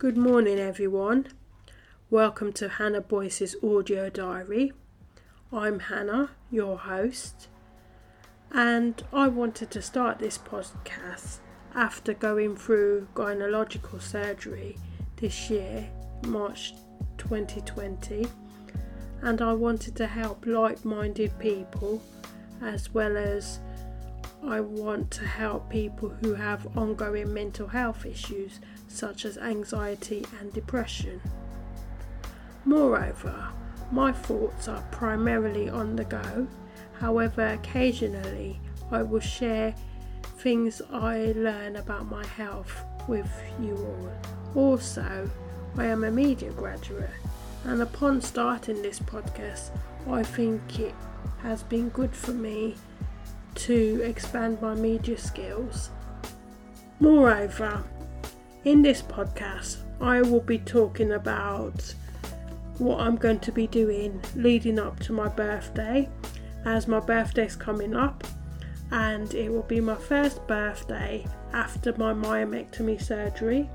Good 0.00 0.16
morning, 0.16 0.58
everyone. 0.58 1.26
Welcome 2.08 2.54
to 2.54 2.70
Hannah 2.70 3.02
Boyce's 3.02 3.54
audio 3.62 4.08
diary. 4.08 4.72
I'm 5.52 5.78
Hannah, 5.78 6.30
your 6.50 6.78
host, 6.78 7.48
and 8.50 9.04
I 9.12 9.28
wanted 9.28 9.70
to 9.72 9.82
start 9.82 10.18
this 10.18 10.38
podcast 10.38 11.40
after 11.74 12.14
going 12.14 12.56
through 12.56 13.08
gynecological 13.12 14.00
surgery 14.00 14.78
this 15.16 15.50
year, 15.50 15.90
March 16.26 16.72
2020, 17.18 18.26
and 19.20 19.42
I 19.42 19.52
wanted 19.52 19.96
to 19.96 20.06
help 20.06 20.46
like 20.46 20.82
minded 20.82 21.38
people 21.38 22.02
as 22.62 22.94
well 22.94 23.18
as 23.18 23.60
I 24.46 24.60
want 24.60 25.10
to 25.12 25.26
help 25.26 25.68
people 25.68 26.08
who 26.08 26.34
have 26.34 26.76
ongoing 26.76 27.32
mental 27.32 27.68
health 27.68 28.06
issues 28.06 28.58
such 28.88 29.24
as 29.24 29.36
anxiety 29.36 30.24
and 30.40 30.52
depression. 30.52 31.20
Moreover, 32.64 33.48
my 33.92 34.12
thoughts 34.12 34.66
are 34.66 34.82
primarily 34.90 35.68
on 35.68 35.96
the 35.96 36.04
go, 36.04 36.46
however, 36.98 37.48
occasionally 37.48 38.60
I 38.90 39.02
will 39.02 39.20
share 39.20 39.74
things 40.38 40.80
I 40.90 41.32
learn 41.36 41.76
about 41.76 42.10
my 42.10 42.24
health 42.24 42.82
with 43.08 43.30
you 43.60 43.76
all. 43.76 44.12
Also, 44.62 45.30
I 45.76 45.86
am 45.86 46.04
a 46.04 46.10
media 46.10 46.50
graduate, 46.52 47.10
and 47.64 47.82
upon 47.82 48.22
starting 48.22 48.80
this 48.80 49.00
podcast, 49.00 49.70
I 50.08 50.22
think 50.22 50.80
it 50.80 50.94
has 51.42 51.62
been 51.62 51.90
good 51.90 52.14
for 52.14 52.32
me 52.32 52.76
to 53.54 54.02
expand 54.02 54.60
my 54.60 54.74
media 54.74 55.18
skills. 55.18 55.90
Moreover, 56.98 57.82
in 58.64 58.82
this 58.82 59.02
podcast, 59.02 59.78
I 60.00 60.22
will 60.22 60.40
be 60.40 60.58
talking 60.58 61.12
about 61.12 61.94
what 62.78 63.00
I'm 63.00 63.16
going 63.16 63.40
to 63.40 63.52
be 63.52 63.66
doing 63.66 64.22
leading 64.34 64.78
up 64.78 64.98
to 65.00 65.12
my 65.12 65.28
birthday, 65.28 66.08
as 66.64 66.88
my 66.88 67.00
birthday's 67.00 67.56
coming 67.56 67.94
up, 67.94 68.24
and 68.90 69.32
it 69.34 69.50
will 69.50 69.62
be 69.62 69.80
my 69.80 69.94
first 69.94 70.46
birthday 70.46 71.26
after 71.52 71.92
my 71.96 72.12
myomectomy 72.12 73.00
surgery. 73.00 73.68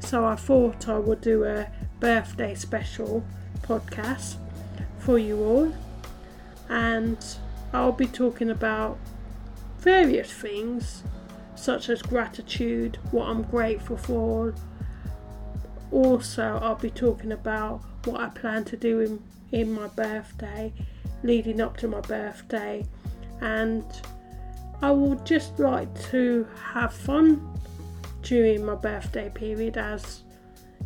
So 0.00 0.24
I 0.24 0.36
thought 0.36 0.88
I 0.88 0.98
would 0.98 1.20
do 1.20 1.44
a 1.44 1.68
birthday 2.00 2.54
special 2.54 3.24
podcast 3.62 4.36
for 4.98 5.18
you 5.18 5.42
all, 5.42 5.74
and 6.68 7.18
I'll 7.72 7.92
be 7.92 8.06
talking 8.06 8.50
about 8.50 8.98
various 9.80 10.32
things 10.32 11.02
such 11.54 11.88
as 11.88 12.00
gratitude, 12.02 12.98
what 13.10 13.28
I'm 13.28 13.42
grateful 13.42 13.96
for. 13.96 14.54
Also, 15.92 16.58
I'll 16.62 16.76
be 16.76 16.90
talking 16.90 17.32
about 17.32 17.82
what 18.04 18.20
I 18.20 18.28
plan 18.28 18.64
to 18.66 18.76
do 18.76 19.00
in, 19.00 19.22
in 19.52 19.72
my 19.72 19.88
birthday, 19.88 20.72
leading 21.22 21.60
up 21.60 21.76
to 21.78 21.88
my 21.88 22.00
birthday, 22.00 22.86
and 23.40 23.84
I 24.80 24.90
would 24.90 25.26
just 25.26 25.58
like 25.58 25.88
to 26.10 26.46
have 26.72 26.94
fun 26.94 27.58
during 28.22 28.64
my 28.64 28.74
birthday 28.74 29.30
period 29.30 29.76
as 29.76 30.22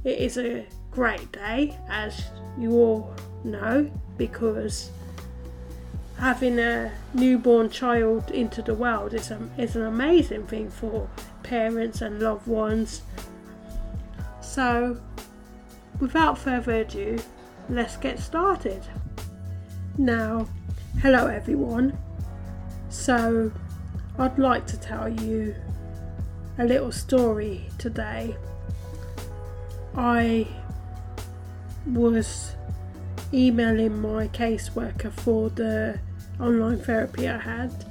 it 0.03 0.19
is 0.19 0.39
a 0.39 0.67
great 0.91 1.31
day, 1.33 1.77
as 1.89 2.25
you 2.59 2.73
all 2.73 3.15
know, 3.45 3.91
because 4.17 4.91
having 6.19 6.59
a 6.59 6.93
newborn 7.13 7.69
child 7.71 8.31
into 8.31 8.63
the 8.63 8.75
world 8.75 9.15
is, 9.15 9.31
a, 9.31 9.49
is 9.59 9.77
an 9.77 9.83
amazing 9.83 10.47
thing 10.47 10.71
for 10.71 11.09
parents 11.43 12.01
and 12.01 12.21
loved 12.21 12.47
ones. 12.47 13.03
So, 14.41 15.01
without 16.01 16.39
further 16.39 16.81
ado, 16.81 17.19
let's 17.69 17.97
get 17.97 18.19
started. 18.19 18.83
Now, 19.99 20.47
hello 21.01 21.27
everyone. 21.27 21.99
So, 22.89 23.51
I'd 24.19 24.39
like 24.39 24.67
to 24.69 24.79
tell 24.79 25.09
you 25.09 25.55
a 26.59 26.65
little 26.65 26.93
story 26.93 27.69
today. 27.79 28.37
I 29.97 30.47
was 31.87 32.55
emailing 33.35 34.01
my 34.01 34.29
caseworker 34.29 35.13
for 35.13 35.51
the 35.51 35.99
online 36.41 36.79
therapy 36.79 37.29
I 37.29 37.39
had, 37.39 37.85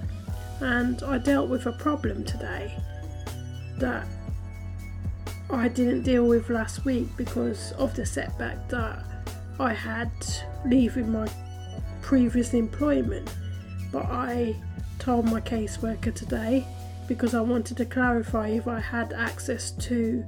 and 0.61 1.03
I 1.03 1.17
dealt 1.17 1.49
with 1.49 1.65
a 1.65 1.73
problem 1.73 2.23
today 2.23 2.73
that 3.79 4.07
I 5.49 5.67
didn't 5.67 6.03
deal 6.03 6.25
with 6.25 6.49
last 6.49 6.85
week 6.85 7.07
because 7.17 7.73
of 7.73 7.93
the 7.95 8.05
setback 8.05 8.69
that 8.69 9.03
I 9.59 9.73
had 9.73 10.11
leaving 10.65 11.11
my 11.11 11.27
previous 12.01 12.53
employment. 12.53 13.29
But 13.91 14.05
I 14.05 14.55
told 14.97 15.25
my 15.25 15.41
caseworker 15.41 16.15
today 16.15 16.65
because 17.07 17.35
I 17.35 17.41
wanted 17.41 17.77
to 17.77 17.85
clarify 17.85 18.47
if 18.47 18.67
I 18.67 18.79
had 18.79 19.11
access 19.11 19.71
to 19.71 20.23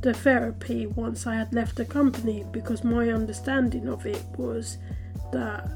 the 0.00 0.14
therapy 0.14 0.86
once 0.86 1.26
I 1.26 1.34
had 1.34 1.52
left 1.52 1.76
the 1.76 1.84
company 1.84 2.44
because 2.52 2.82
my 2.84 3.10
understanding 3.10 3.88
of 3.88 4.06
it 4.06 4.24
was 4.36 4.78
that 5.32 5.70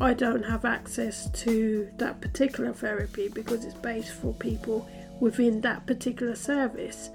I 0.00 0.14
don't 0.14 0.44
have 0.44 0.64
access 0.64 1.30
to 1.30 1.88
that 1.98 2.20
particular 2.20 2.72
therapy 2.72 3.28
because 3.28 3.64
it's 3.64 3.74
based 3.74 4.12
for 4.12 4.32
people 4.34 4.88
within 5.20 5.60
that 5.62 5.86
particular 5.86 6.34
service. 6.34 7.10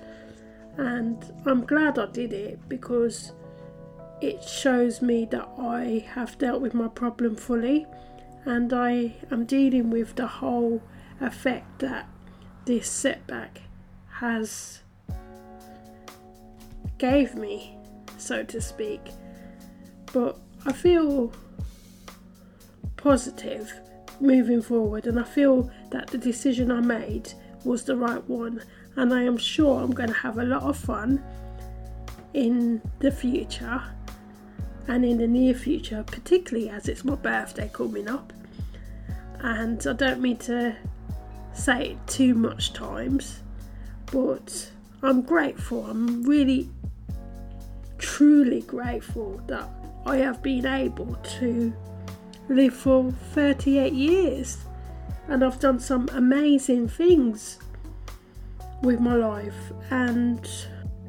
And 0.78 1.24
I'm 1.46 1.66
glad 1.66 2.00
I 2.00 2.06
did 2.08 2.31
it 2.34 2.59
because 2.69 3.34
it 4.22 4.44
shows 4.44 5.02
me 5.02 5.25
that 5.25 5.47
I 5.58 6.06
have 6.13 6.38
dealt 6.38 6.62
with 6.62 6.74
my 6.74 6.88
problem 6.88 7.35
fully 7.35 7.85
and 8.46 8.74
I 8.74 9.16
am 9.31 9.46
dealing 9.46 9.90
with 9.90 10.16
the 10.16 10.28
whole 10.28 10.81
effect 11.22 11.79
that 11.79 12.08
this 12.66 12.90
setback 12.90 13.62
has 14.19 14.81
gave 16.99 17.33
me, 17.35 17.75
so 18.17 18.43
to 18.43 18.61
speak. 18.61 19.01
But 20.13 20.37
I 20.65 20.73
feel 20.73 21.31
positive 22.97 23.73
moving 24.19 24.61
forward, 24.61 25.07
and 25.07 25.19
I 25.19 25.23
feel 25.23 25.71
that 25.91 26.07
the 26.07 26.17
decision 26.17 26.71
I 26.71 26.81
made 26.81 27.33
was 27.63 27.83
the 27.83 27.95
right 27.95 28.23
one, 28.29 28.61
and 28.95 29.13
I 29.13 29.23
am 29.23 29.37
sure 29.37 29.81
I'm 29.81 29.91
going 29.91 30.09
to 30.09 30.15
have 30.15 30.37
a 30.37 30.43
lot 30.43 30.63
of 30.63 30.77
fun 30.77 31.23
in 32.33 32.81
the 32.99 33.11
future 33.11 33.81
and 34.87 35.05
in 35.05 35.17
the 35.17 35.27
near 35.27 35.53
future, 35.53 36.03
particularly 36.05 36.69
as 36.69 36.87
it's 36.87 37.05
my 37.05 37.16
birthday 37.16 37.69
coming 37.71 38.07
up. 38.07 38.33
And 39.39 39.85
I 39.87 39.93
don't 39.93 40.19
mean 40.19 40.37
to 40.37 40.75
say 41.53 41.91
it 41.91 42.07
too 42.07 42.33
much 42.33 42.73
times, 42.73 43.41
but 44.11 44.71
I'm 45.01 45.21
grateful. 45.21 45.85
I'm 45.85 46.23
really 46.23 46.69
truly 47.99 48.61
grateful 48.61 49.39
that 49.47 49.69
I 50.05 50.17
have 50.17 50.41
been 50.41 50.65
able 50.65 51.13
to 51.39 51.73
live 52.47 52.73
for 52.73 53.11
38 53.33 53.93
years 53.93 54.57
and 55.27 55.43
I've 55.43 55.59
done 55.59 55.79
some 55.79 56.09
amazing 56.13 56.87
things 56.87 57.59
with 58.81 58.99
my 58.99 59.13
life. 59.13 59.71
And 59.91 60.49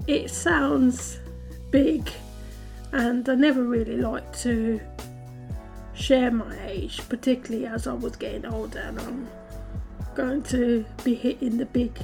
it 0.06 0.30
sounds 0.30 1.18
big 1.70 2.10
and 2.92 3.28
I 3.28 3.34
never 3.34 3.62
really 3.62 3.96
like 3.96 4.36
to 4.40 4.80
share 5.94 6.30
my 6.30 6.56
age 6.66 7.00
particularly 7.08 7.66
as 7.66 7.86
I 7.86 7.92
was 7.92 8.16
getting 8.16 8.46
older 8.46 8.80
and 8.80 8.98
I'm 9.00 9.28
going 10.14 10.42
to 10.44 10.84
be 11.04 11.14
hitting 11.14 11.58
the 11.58 11.66
big 11.66 11.96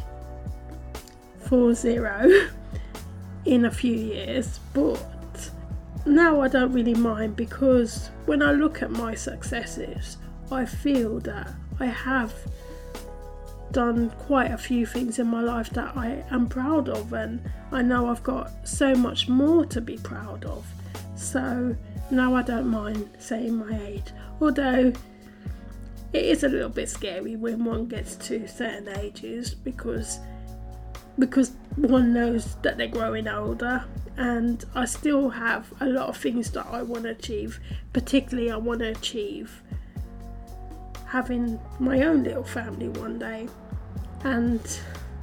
40 1.48 1.98
in 3.47 3.65
a 3.65 3.71
few 3.71 3.95
years, 3.95 4.60
but 4.75 5.51
now 6.04 6.41
I 6.41 6.48
don't 6.48 6.72
really 6.72 6.95
mind 6.95 7.37
because 7.37 8.10
when 8.27 8.43
I 8.43 8.53
look 8.53 8.83
at 8.83 8.91
my 8.91 9.15
successes, 9.15 10.19
I 10.51 10.66
feel 10.66 11.21
that 11.21 11.48
I 11.81 11.87
have 11.87 12.34
done 13.72 14.10
quite 14.10 14.51
a 14.51 14.59
few 14.59 14.87
things 14.87 15.19
in 15.19 15.27
my 15.27 15.41
life 15.41 15.71
that 15.71 15.97
I 15.97 16.25
am 16.31 16.48
proud 16.48 16.89
of, 16.89 17.13
and 17.13 17.41
I 17.72 17.83
know 17.83 18.09
I've 18.09 18.22
got 18.22 18.51
so 18.66 18.95
much 18.95 19.28
more 19.28 19.65
to 19.66 19.81
be 19.81 19.97
proud 19.99 20.45
of. 20.45 20.66
So 21.15 21.77
now 22.10 22.34
I 22.34 22.42
don't 22.42 22.69
mind 22.69 23.09
saying 23.19 23.57
my 23.57 23.78
age, 23.84 24.13
although 24.41 24.92
it 26.13 26.25
is 26.25 26.45
a 26.45 26.49
little 26.49 26.69
bit 26.69 26.89
scary 26.89 27.37
when 27.37 27.65
one 27.65 27.87
gets 27.87 28.16
to 28.16 28.47
certain 28.47 28.89
ages 28.99 29.54
because 29.54 30.21
because 31.18 31.53
one 31.77 32.13
knows 32.13 32.57
that 32.63 32.77
they're 32.77 32.89
growing 32.89 33.28
older 33.28 33.84
and 34.16 34.65
I 34.74 34.86
still 34.86 35.30
have 35.30 35.72
a 35.80 35.86
lot 35.86 36.09
of 36.09 36.16
things 36.16 36.51
that 36.53 36.66
I 36.66 36.83
want 36.83 37.04
to 37.04 37.10
achieve. 37.10 37.60
Particularly, 37.92 38.51
I 38.51 38.57
want 38.57 38.80
to 38.80 38.91
achieve 38.91 39.63
having 41.07 41.60
my 41.78 42.03
own 42.03 42.24
little 42.24 42.45
family 42.45 42.89
one 42.89 43.18
day, 43.18 43.48
and 44.24 44.60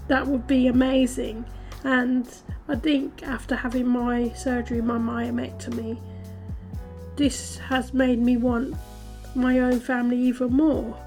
that 0.08 0.26
would 0.28 0.48
be 0.48 0.68
amazing. 0.68 1.46
And 1.84 2.28
I 2.68 2.76
think 2.76 3.24
after 3.24 3.56
having 3.56 3.88
my 3.88 4.32
surgery, 4.34 4.82
my 4.82 4.98
myomectomy, 4.98 6.00
this 7.16 7.58
has 7.58 7.94
made 7.94 8.20
me 8.20 8.38
want 8.38 8.76
my 9.36 9.60
own 9.60 9.80
family 9.80 10.18
even 10.18 10.54
more. 10.54 10.98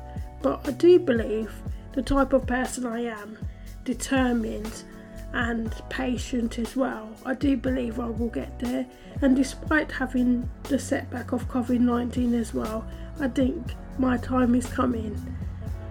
But 0.42 0.66
I 0.68 0.72
do 0.72 0.98
believe 0.98 1.52
the 1.92 2.02
type 2.02 2.32
of 2.32 2.46
person 2.46 2.84
I 2.84 3.04
am, 3.04 3.38
determined 3.86 4.84
and 5.32 5.74
patient 5.88 6.58
as 6.58 6.76
well. 6.76 7.08
I 7.24 7.34
do 7.34 7.56
believe 7.56 7.98
I 7.98 8.08
will 8.08 8.28
get 8.28 8.58
there. 8.58 8.86
And 9.22 9.34
despite 9.34 9.90
having 9.90 10.48
the 10.64 10.78
setback 10.78 11.32
of 11.32 11.48
COVID 11.48 11.80
19 11.80 12.34
as 12.34 12.52
well, 12.52 12.86
I 13.18 13.28
think 13.28 13.74
my 13.98 14.18
time 14.18 14.54
is 14.54 14.66
coming. 14.66 15.16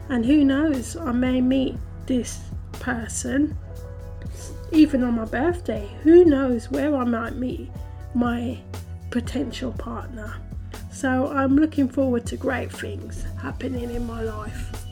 And 0.10 0.24
who 0.24 0.46
knows, 0.46 0.96
I 0.96 1.12
may 1.12 1.42
meet 1.42 1.76
this 2.06 2.40
person 2.74 3.58
even 4.72 5.04
on 5.04 5.16
my 5.16 5.26
birthday. 5.26 5.90
Who 6.04 6.26
knows 6.26 6.70
where 6.70 6.96
I 6.96 7.04
might 7.06 7.36
meet 7.36 7.72
my 8.14 8.60
potential 9.10 9.72
partner. 9.72 10.36
So 10.92 11.28
I'm 11.32 11.58
looking 11.58 11.88
forward 11.90 12.26
to 12.28 12.38
great 12.38 12.72
things 12.72 13.26
happening 13.42 13.92
in 13.92 14.06
my 14.06 14.22
life. 14.22 14.86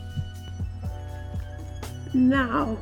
Now, 2.12 2.78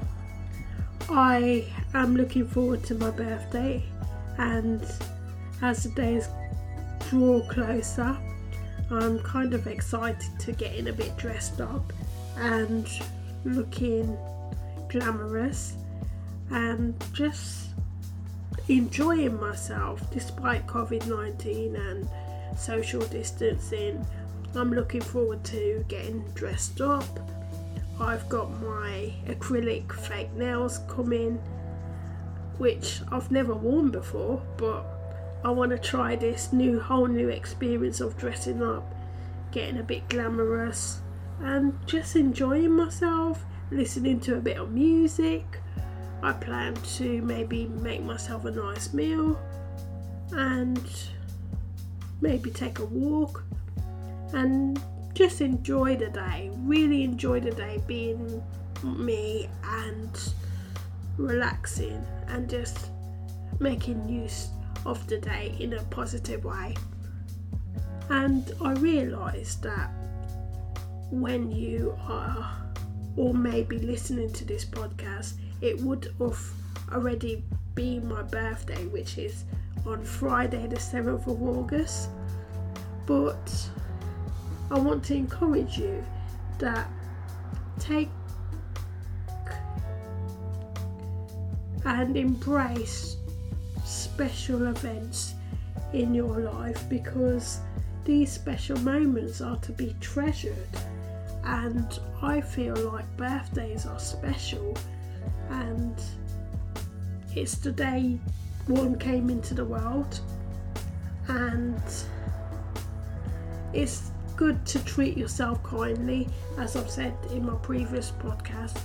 I 1.15 1.67
am 1.93 2.17
looking 2.17 2.47
forward 2.47 2.85
to 2.85 2.95
my 2.95 3.11
birthday, 3.11 3.83
and 4.39 4.83
as 5.61 5.85
the 5.85 5.91
days 5.91 6.27
draw 7.11 7.47
closer, 7.49 8.17
I'm 8.91 9.19
kind 9.19 9.53
of 9.53 9.67
excited 9.67 10.41
to 10.41 10.53
getting 10.53 10.89
a 10.89 10.93
bit 10.93 11.15
dressed 11.19 11.61
up 11.61 11.93
and 12.37 12.89
looking 13.45 14.17
glamorous 14.89 15.75
and 16.51 16.95
just 17.13 17.69
enjoying 18.69 19.39
myself 19.39 20.11
despite 20.11 20.67
COVID 20.67 21.07
19 21.09 21.77
and 21.77 22.09
social 22.59 23.03
distancing. 23.03 24.03
I'm 24.55 24.73
looking 24.73 25.03
forward 25.03 25.45
to 25.45 25.85
getting 25.89 26.21
dressed 26.35 26.81
up. 26.81 27.32
I've 28.03 28.29
got 28.29 28.51
my 28.61 29.13
acrylic 29.29 29.93
fake 29.93 30.33
nails 30.33 30.81
coming, 30.89 31.37
which 32.59 33.01
I've 33.13 33.31
never 33.31 33.55
worn 33.55 33.93
before, 33.93 34.43
but 34.57 34.85
I 35.45 35.51
want 35.51 35.71
to 35.71 35.79
try 35.79 36.17
this 36.17 36.53
new 36.53 36.81
whole 36.81 37.07
new 37.07 37.29
experience 37.29 38.01
of 38.01 38.19
dressing 38.19 38.61
up, 38.61 38.93
getting 39.53 39.79
a 39.79 39.85
bit 39.85 40.09
glamorous, 40.09 41.01
and 41.43 41.79
just 41.87 42.17
enjoying 42.17 42.73
myself, 42.73 43.45
listening 43.71 44.19
to 44.21 44.37
a 44.37 44.41
bit 44.41 44.57
of 44.57 44.73
music. 44.73 45.61
I 46.25 46.33
plan 46.33 46.75
to 46.75 47.23
maybe 47.23 47.67
make 47.67 48.03
myself 48.03 48.45
a 48.47 48.51
nice 48.51 48.93
meal 48.93 49.41
and 50.33 50.83
maybe 52.21 52.51
take 52.51 52.81
a 52.81 52.85
walk 52.85 53.45
and 54.33 54.83
just 55.15 55.41
enjoy 55.41 55.97
the 55.97 56.09
day. 56.09 56.51
Really 56.59 57.05
enjoy 57.05 57.41
the 57.41 57.51
day 57.51 57.83
being 57.87 58.43
me 58.83 59.49
and 59.65 60.33
relaxing 61.17 62.05
and 62.29 62.49
just 62.49 62.89
making 63.61 64.09
use 64.09 64.49
of 64.85 65.07
the 65.07 65.19
day 65.19 65.55
in 65.61 65.75
a 65.75 65.83
positive 65.85 66.45
way. 66.45 66.75
And 68.09 68.53
I 68.63 68.73
realised 68.73 69.63
that 69.63 69.91
when 71.11 71.53
you 71.53 71.97
are, 72.09 72.57
or 73.17 73.35
maybe 73.35 73.79
listening 73.79 74.33
to 74.33 74.45
this 74.45 74.65
podcast, 74.65 75.35
it 75.61 75.81
would 75.81 76.13
have 76.19 76.41
already 76.93 77.45
been 77.75 78.09
my 78.09 78.23
birthday, 78.23 78.87
which 78.87 79.19
is 79.19 79.45
on 79.87 80.03
Friday, 80.03 80.67
the 80.67 80.77
7th 80.77 81.27
of 81.27 81.43
August. 81.43 82.09
But 83.07 83.71
I 84.73 84.79
want 84.79 85.05
to 85.05 85.15
encourage 85.15 85.77
you 85.77 86.03
that 86.59 86.89
take 87.79 88.09
and 91.85 92.17
embrace 92.17 93.19
special 93.85 94.69
events 94.69 95.35
in 95.93 96.15
your 96.15 96.41
life 96.41 96.89
because 96.89 97.61
these 98.07 98.33
special 98.33 98.79
moments 98.79 99.43
are 99.43 99.59
to 99.59 99.73
be 99.73 99.95
treasured. 100.01 100.57
And 101.45 101.99
I 102.23 102.41
feel 102.41 102.75
like 102.75 103.05
birthdays 103.19 103.85
are 103.85 104.01
special. 104.01 104.75
And 105.51 106.01
it's 107.37 107.57
the 107.57 107.73
day 107.73 108.19
one 108.69 108.99
came 108.99 109.29
into 109.29 109.53
the 109.53 109.67
world. 109.67 110.19
And 111.29 111.83
it's 113.75 114.12
good 114.43 114.67
to 114.67 114.85
treat 114.85 115.17
yourself 115.17 115.63
kindly 115.63 116.29
as 116.59 116.75
I've 116.75 116.91
said 116.91 117.15
in 117.31 117.47
my 117.47 117.55
previous 117.63 118.11
podcast 118.11 118.77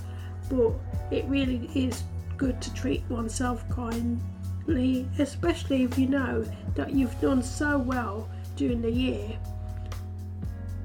but 0.48 0.72
it 1.10 1.24
really 1.24 1.68
is 1.74 2.04
good 2.36 2.62
to 2.62 2.72
treat 2.74 3.02
oneself 3.08 3.68
kindly 3.68 5.08
especially 5.18 5.82
if 5.82 5.98
you 5.98 6.06
know 6.06 6.44
that 6.76 6.92
you've 6.92 7.20
done 7.20 7.42
so 7.42 7.76
well 7.76 8.28
during 8.54 8.80
the 8.80 8.92
year 8.92 9.36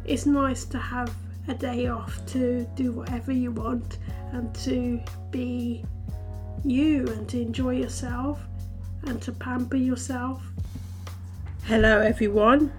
it's 0.06 0.26
nice 0.26 0.66
to 0.66 0.80
have 0.80 1.14
a 1.50 1.54
day 1.54 1.86
off 1.86 2.26
to 2.26 2.68
do 2.74 2.92
whatever 2.94 3.32
you 3.32 3.52
want 3.52 4.00
and 4.32 4.56
to 4.56 5.00
be 5.30 5.86
you 6.66 7.06
and 7.10 7.30
to 7.30 7.40
enjoy 7.40 7.76
yourself 7.76 8.44
and 9.06 9.22
to 9.22 9.32
pamper 9.34 9.78
yourself. 9.78 10.42
Hello, 11.66 12.00
everyone. 12.00 12.72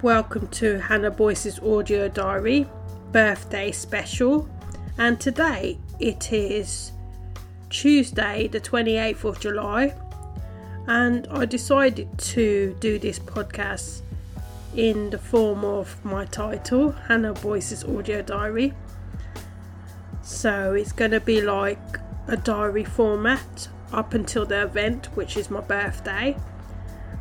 Welcome 0.00 0.46
to 0.48 0.78
Hannah 0.78 1.10
Boyce's 1.10 1.58
audio 1.58 2.06
diary 2.06 2.68
birthday 3.10 3.72
special, 3.72 4.48
and 4.96 5.20
today 5.20 5.76
it 5.98 6.32
is 6.32 6.92
Tuesday, 7.68 8.46
the 8.46 8.60
28th 8.60 9.24
of 9.24 9.40
July, 9.40 9.92
and 10.86 11.26
I 11.32 11.46
decided 11.46 12.16
to 12.16 12.76
do 12.78 13.00
this 13.00 13.18
podcast 13.18 14.02
in 14.76 15.10
the 15.10 15.18
form 15.18 15.64
of 15.64 16.04
my 16.04 16.26
title, 16.26 16.92
Hannah 16.92 17.32
Boyce's 17.34 17.82
audio 17.82 18.22
diary. 18.22 18.74
So 20.22 20.74
it's 20.74 20.92
going 20.92 21.10
to 21.10 21.20
be 21.20 21.40
like 21.40 21.98
a 22.28 22.36
diary 22.36 22.84
format 22.84 23.66
up 23.92 24.14
until 24.14 24.46
the 24.46 24.62
event, 24.62 25.06
which 25.16 25.36
is 25.36 25.50
my 25.50 25.60
birthday, 25.60 26.36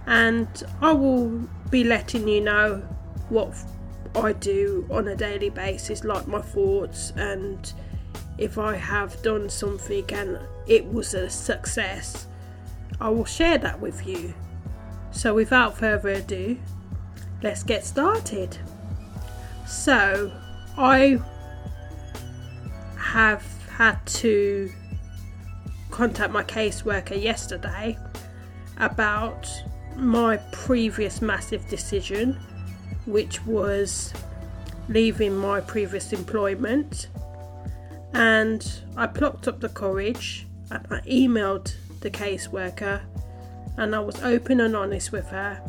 and 0.06 0.48
I 0.80 0.91
will 0.91 1.50
be 1.72 1.84
letting 1.86 2.28
you 2.28 2.42
know 2.42 2.84
what 3.30 3.56
I 4.13 4.34
do 4.34 4.86
on 4.92 5.08
a 5.08 5.16
daily 5.16 5.50
basis, 5.50 6.04
like 6.04 6.28
my 6.28 6.42
thoughts, 6.42 7.13
and 7.16 7.74
if 8.38 8.58
I 8.58 8.75
have 8.75 9.22
done 9.24 9.50
something 9.50 10.06
and 10.12 10.38
it 10.68 10.86
was 10.86 11.13
a 11.13 11.30
success, 11.30 12.28
I 13.00 13.10
will 13.10 13.25
share 13.25 13.58
that 13.60 13.80
with 13.80 14.06
you. 14.06 14.34
So, 15.12 15.34
without 15.34 15.78
further 15.78 16.10
ado, 16.10 16.60
let's 17.42 17.63
get 17.63 17.86
started. 17.86 18.58
So, 19.66 20.32
I 20.78 21.20
have 22.98 23.46
had 23.70 24.06
to 24.06 24.72
contact 25.90 26.32
my 26.32 26.44
caseworker 26.44 27.22
yesterday 27.22 27.98
about 28.78 29.50
my 29.95 30.38
previous 30.51 31.21
massive 31.21 31.67
decision, 31.69 32.39
which 33.05 33.45
was 33.45 34.13
leaving 34.89 35.36
my 35.36 35.62
previous 35.62 36.13
employment. 36.13 37.07
And 38.13 38.67
I 38.98 39.07
plucked 39.07 39.48
up 39.48 39.60
the 39.60 39.69
courage 39.69 40.48
and 40.69 40.86
I 40.89 41.00
emailed 41.01 41.74
the 42.01 42.10
caseworker 42.10 43.01
and 43.77 43.95
I 43.95 44.00
was 44.00 44.21
open 44.21 44.60
and 44.60 44.75
honest 44.75 45.12
with 45.12 45.27
her. 45.29 45.62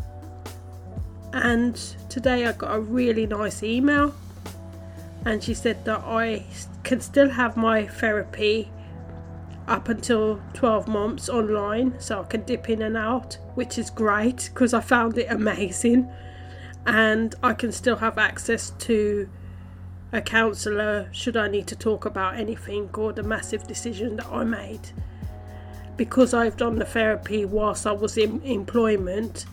And 1.33 1.77
today 2.09 2.47
I 2.47 2.53
got 2.53 2.75
a 2.75 2.81
really 2.81 3.27
nice 3.27 3.63
email, 3.63 4.15
and 5.25 5.43
she 5.43 5.55
said 5.55 5.83
that 5.87 6.01
I 6.05 6.45
can 6.83 7.01
still 7.01 7.31
have 7.31 7.57
my 7.57 7.87
therapy 7.87 8.71
up 9.69 9.89
until 9.89 10.41
12 10.55 10.89
months 10.89 11.29
online 11.29 11.99
so 12.01 12.21
I 12.21 12.25
can 12.25 12.43
dip 12.43 12.69
in 12.69 12.83
and 12.83 12.97
out, 12.97 13.39
which 13.55 13.79
is 13.79 13.91
great 13.91 14.51
because 14.53 14.75
I 14.75 14.81
found 14.81 15.19
it 15.19 15.27
amazing. 15.31 16.11
And 16.87 17.35
I 17.43 17.55
can 17.55 17.71
still 17.73 17.97
have 17.97 18.19
access 18.19 18.71
to 18.71 19.29
a 20.13 20.21
counsellor 20.21 21.09
should 21.13 21.37
I 21.37 21.49
need 21.49 21.67
to 21.69 21.77
talk 21.77 22.05
about 22.05 22.37
anything 22.37 22.91
or 22.95 23.13
the 23.13 23.23
massive 23.23 23.67
decision 23.67 24.17
that 24.17 24.27
I 24.27 24.45
made. 24.45 24.91
Because 25.97 26.35
I've 26.35 26.57
done 26.57 26.77
the 26.77 26.85
therapy 26.85 27.45
whilst 27.45 27.87
I 27.87 27.93
was 27.93 28.19
in 28.19 28.43
employment, 28.43 29.47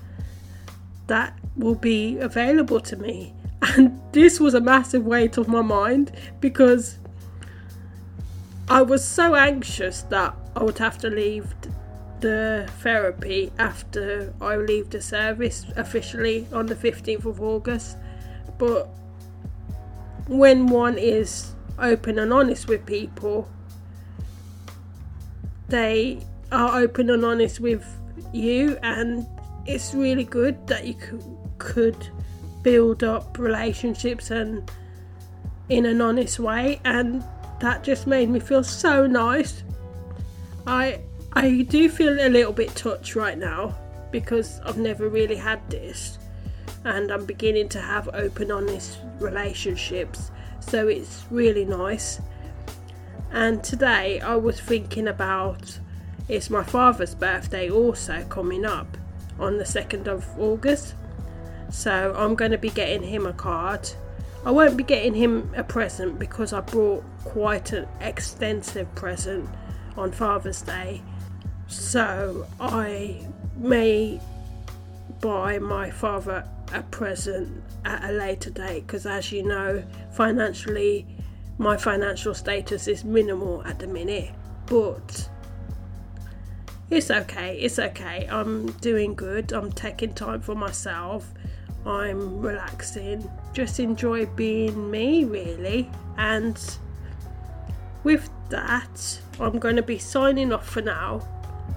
that 1.08 1.38
will 1.56 1.75
be 1.75 2.18
available 2.18 2.80
to 2.82 2.96
me. 2.96 3.34
And 3.62 4.00
this 4.13 4.39
was 4.39 4.54
a 4.54 4.62
massive 4.62 5.06
weight 5.06 5.38
off 5.38 5.50
my 5.50 5.62
mind 5.62 6.13
because 6.39 6.98
I 8.69 8.83
was 8.83 9.03
so 9.03 9.33
anxious 9.33 10.03
that 10.03 10.35
I 10.55 10.63
would 10.63 10.77
have 10.77 10.99
to 10.99 11.09
leave 11.09 11.55
the 12.19 12.69
therapy 12.81 13.51
after 13.57 14.31
I 14.39 14.57
leave 14.57 14.91
the 14.91 15.01
service 15.01 15.65
officially 15.75 16.47
on 16.53 16.67
the 16.67 16.75
15th 16.75 17.25
of 17.25 17.41
August. 17.41 17.97
But 18.59 18.88
when 20.27 20.67
one 20.67 20.99
is 20.99 21.55
open 21.79 22.19
and 22.19 22.31
honest 22.31 22.67
with 22.67 22.85
people, 22.85 23.49
they 25.69 26.19
are 26.51 26.79
open 26.79 27.09
and 27.09 27.25
honest 27.25 27.59
with 27.59 27.83
you, 28.33 28.77
and 28.83 29.25
it's 29.65 29.95
really 29.95 30.25
good 30.25 30.67
that 30.67 30.85
you 30.85 30.95
could 31.57 32.09
build 32.61 33.03
up 33.03 33.39
relationships 33.39 34.29
and 34.29 34.69
in 35.69 35.88
an 35.88 36.01
honest 36.01 36.39
way, 36.39 36.79
and 36.83 37.23
that 37.60 37.84
just 37.84 38.08
made 38.08 38.30
me 38.30 38.39
feel 38.39 38.63
so 38.63 39.06
nice. 39.06 39.63
I 40.66 41.01
I 41.34 41.62
do 41.70 41.89
feel 41.89 42.20
a 42.20 42.28
little 42.30 42.54
bit 42.54 42.75
touched 42.75 43.16
right 43.16 43.38
now 43.38 43.75
because 44.12 44.60
I've 44.66 44.78
never 44.78 45.10
really 45.10 45.36
had 45.36 45.68
this 45.70 46.18
and 46.86 47.12
I'm 47.12 47.25
beginning 47.25 47.70
to 47.70 47.82
have 47.82 48.10
open 48.13 48.51
honest 48.51 49.00
relationships 49.20 50.32
so 50.60 50.88
it's 50.88 51.25
really 51.30 51.66
nice 51.66 52.20
and 53.32 53.63
today 53.63 54.20
I 54.22 54.36
was 54.36 54.60
thinking 54.60 55.08
about 55.08 55.80
it's 56.28 56.50
my 56.50 56.63
father's 56.63 57.13
birthday 57.13 57.70
also 57.70 58.25
coming 58.30 58.66
up 58.66 58.98
on 59.39 59.58
the 59.58 59.63
2nd 59.63 60.08
of 60.08 60.25
August 60.39 60.96
so 61.70 62.13
I'm 62.18 62.36
going 62.36 62.51
to 62.51 62.58
be 62.58 62.70
getting 62.70 63.04
him 63.04 63.25
a 63.25 63.34
card 63.34 63.89
I 64.46 64.51
won't 64.51 64.77
be 64.77 64.84
getting 64.84 65.13
him 65.13 65.51
a 65.55 65.63
present 65.63 66.17
because 66.17 66.53
I 66.53 66.62
brought 66.62 67.03
quite 67.25 67.74
an 67.74 67.88
extensive 68.00 68.93
present 68.96 69.50
on 69.98 70.12
Father's 70.12 70.62
Day 70.62 71.01
so 71.69 72.48
I 72.60 73.22
may 73.58 74.19
buy 75.22 75.60
my 75.60 75.91
father 75.91 76.43
a 76.74 76.81
present 76.84 77.63
at 77.86 78.10
a 78.10 78.13
later 78.13 78.50
date 78.50 78.88
because, 78.88 79.05
as 79.05 79.31
you 79.31 79.43
know, 79.43 79.84
financially, 80.12 81.05
my 81.60 81.77
financial 81.77 82.34
status 82.34 82.88
is 82.88 83.03
minimal 83.03 83.63
at 83.65 83.77
the 83.79 83.88
minute, 83.88 84.31
but 84.65 85.29
it's 86.89 87.12
okay. 87.12 87.60
It's 87.60 87.77
okay. 87.77 88.27
I'm 88.31 88.72
doing 88.74 89.13
good. 89.13 89.51
I'm 89.51 89.72
taking 89.72 90.13
time 90.13 90.41
for 90.41 90.55
myself. 90.55 91.31
I'm 91.86 92.41
relaxing. 92.41 93.29
Just 93.53 93.79
enjoy 93.79 94.25
being 94.25 94.91
me, 94.91 95.24
really. 95.24 95.89
And 96.17 96.59
with 98.03 98.29
that, 98.50 99.21
I'm 99.39 99.59
going 99.59 99.75
to 99.77 99.83
be 99.83 99.98
signing 99.98 100.51
off 100.51 100.67
for 100.67 100.81
now 100.81 101.21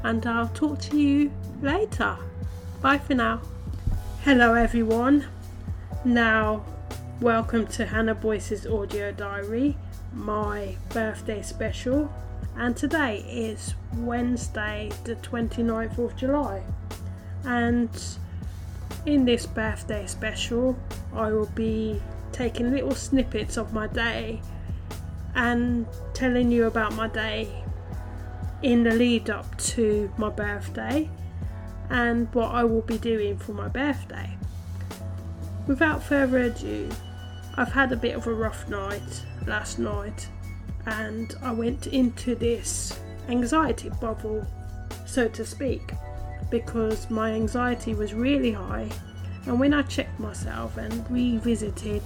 and 0.02 0.26
I'll 0.26 0.49
talk 0.49 0.80
to 0.80 0.99
you 0.99 1.30
later. 1.61 2.16
Bye 2.80 2.99
for 2.99 3.14
now. 3.14 3.40
Hello, 4.25 4.54
everyone. 4.54 5.26
Now, 6.04 6.64
welcome 7.21 7.66
to 7.68 7.87
Hannah 7.87 8.14
Boyce's 8.14 8.66
audio 8.66 9.12
diary, 9.12 9.76
my 10.12 10.76
birthday 10.90 11.42
special. 11.42 12.12
And 12.56 12.76
today 12.76 13.18
is 13.28 13.75
Wednesday, 13.97 14.90
the 15.04 15.14
29th 15.16 15.99
of 15.99 16.16
July. 16.16 16.62
And 17.44 17.90
in 19.06 19.25
this 19.25 19.47
birthday 19.47 20.06
special, 20.06 20.76
I 21.12 21.30
will 21.32 21.50
be 21.54 22.00
taking 22.30 22.71
little 22.71 22.94
snippets 22.94 23.56
of 23.56 23.73
my 23.73 23.87
day 23.88 24.40
and 25.35 25.87
telling 26.14 26.50
you 26.50 26.66
about 26.66 26.94
my 26.94 27.09
day 27.09 27.49
in 28.62 28.85
the 28.85 28.92
lead 28.92 29.28
up 29.28 29.56
to 29.59 30.12
my 30.16 30.28
birthday 30.28 31.09
and 31.90 32.32
what 32.32 32.54
I 32.54 32.64
will 32.64 32.82
be 32.82 32.99
doing 32.99 33.38
for 33.38 33.52
my 33.52 33.68
birthday. 33.68 34.37
Without 35.66 36.02
further 36.02 36.38
ado, 36.38 36.88
I've 37.56 37.73
had 37.73 37.92
a 37.92 37.97
bit 37.97 38.14
of 38.16 38.26
a 38.26 38.32
rough 38.32 38.68
night 38.68 39.25
last 39.47 39.78
night 39.78 40.28
and 40.87 41.35
I 41.42 41.52
went 41.52 41.88
into 41.88 42.35
this 42.35 42.99
anxiety 43.28 43.90
bubble, 44.00 44.47
so 45.06 45.28
to 45.28 45.44
speak, 45.44 45.92
because 46.52 47.11
my 47.11 47.32
anxiety 47.32 47.94
was 47.94 48.12
really 48.14 48.52
high. 48.52 48.88
And 49.47 49.59
when 49.59 49.73
I 49.75 49.82
checked 49.82 50.21
myself 50.21 50.76
and 50.76 51.11
revisited 51.11 52.02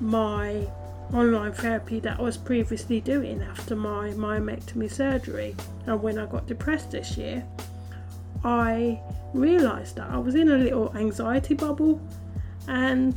my 0.00 0.66
online 1.12 1.52
therapy 1.52 2.00
that 2.00 2.18
I 2.18 2.22
was 2.22 2.38
previously 2.38 3.00
doing 3.00 3.42
after 3.42 3.76
my 3.76 4.10
myomectomy 4.12 4.90
surgery. 4.90 5.54
And 5.86 6.02
when 6.02 6.18
I 6.18 6.24
got 6.26 6.46
depressed 6.46 6.92
this 6.92 7.18
year, 7.18 7.44
I 8.42 8.98
realised 9.34 9.96
that 9.96 10.08
I 10.10 10.16
was 10.16 10.34
in 10.34 10.48
a 10.48 10.56
little 10.56 10.96
anxiety 10.96 11.54
bubble, 11.54 12.00
and 12.68 13.14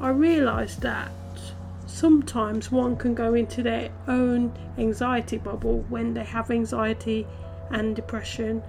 I 0.00 0.08
realised 0.08 0.80
that 0.80 1.12
sometimes 1.86 2.72
one 2.72 2.96
can 2.96 3.14
go 3.14 3.34
into 3.34 3.62
their 3.62 3.90
own 4.08 4.52
anxiety 4.78 5.38
bubble 5.38 5.84
when 5.88 6.12
they 6.12 6.24
have 6.24 6.50
anxiety 6.50 7.24
and 7.70 7.94
depression 7.94 8.62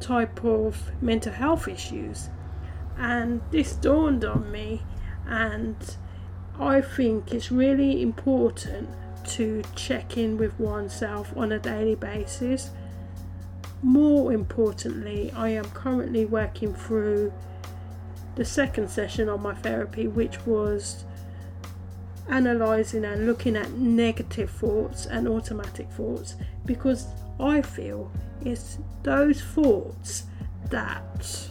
type 0.00 0.44
of 0.44 0.90
mental 1.02 1.32
health 1.32 1.68
issues. 1.68 2.28
And 2.98 3.40
this 3.50 3.74
dawned 3.74 4.24
on 4.24 4.50
me, 4.50 4.82
and 5.26 5.96
I 6.58 6.80
think 6.80 7.32
it's 7.32 7.50
really 7.50 8.02
important 8.02 8.88
to 9.28 9.62
check 9.76 10.16
in 10.16 10.36
with 10.36 10.58
oneself 10.58 11.32
on 11.36 11.52
a 11.52 11.58
daily 11.58 11.94
basis. 11.94 12.70
More 13.82 14.32
importantly, 14.32 15.32
I 15.34 15.50
am 15.50 15.64
currently 15.66 16.26
working 16.26 16.74
through 16.74 17.32
the 18.34 18.44
second 18.44 18.90
session 18.90 19.28
of 19.28 19.40
my 19.40 19.54
therapy, 19.54 20.06
which 20.06 20.46
was 20.46 21.04
analysing 22.28 23.04
and 23.04 23.26
looking 23.26 23.56
at 23.56 23.72
negative 23.72 24.50
thoughts 24.50 25.06
and 25.06 25.26
automatic 25.26 25.90
thoughts 25.90 26.36
because 26.64 27.06
I 27.40 27.62
feel 27.62 28.10
it's 28.44 28.78
those 29.02 29.42
thoughts 29.42 30.24
that 30.70 31.48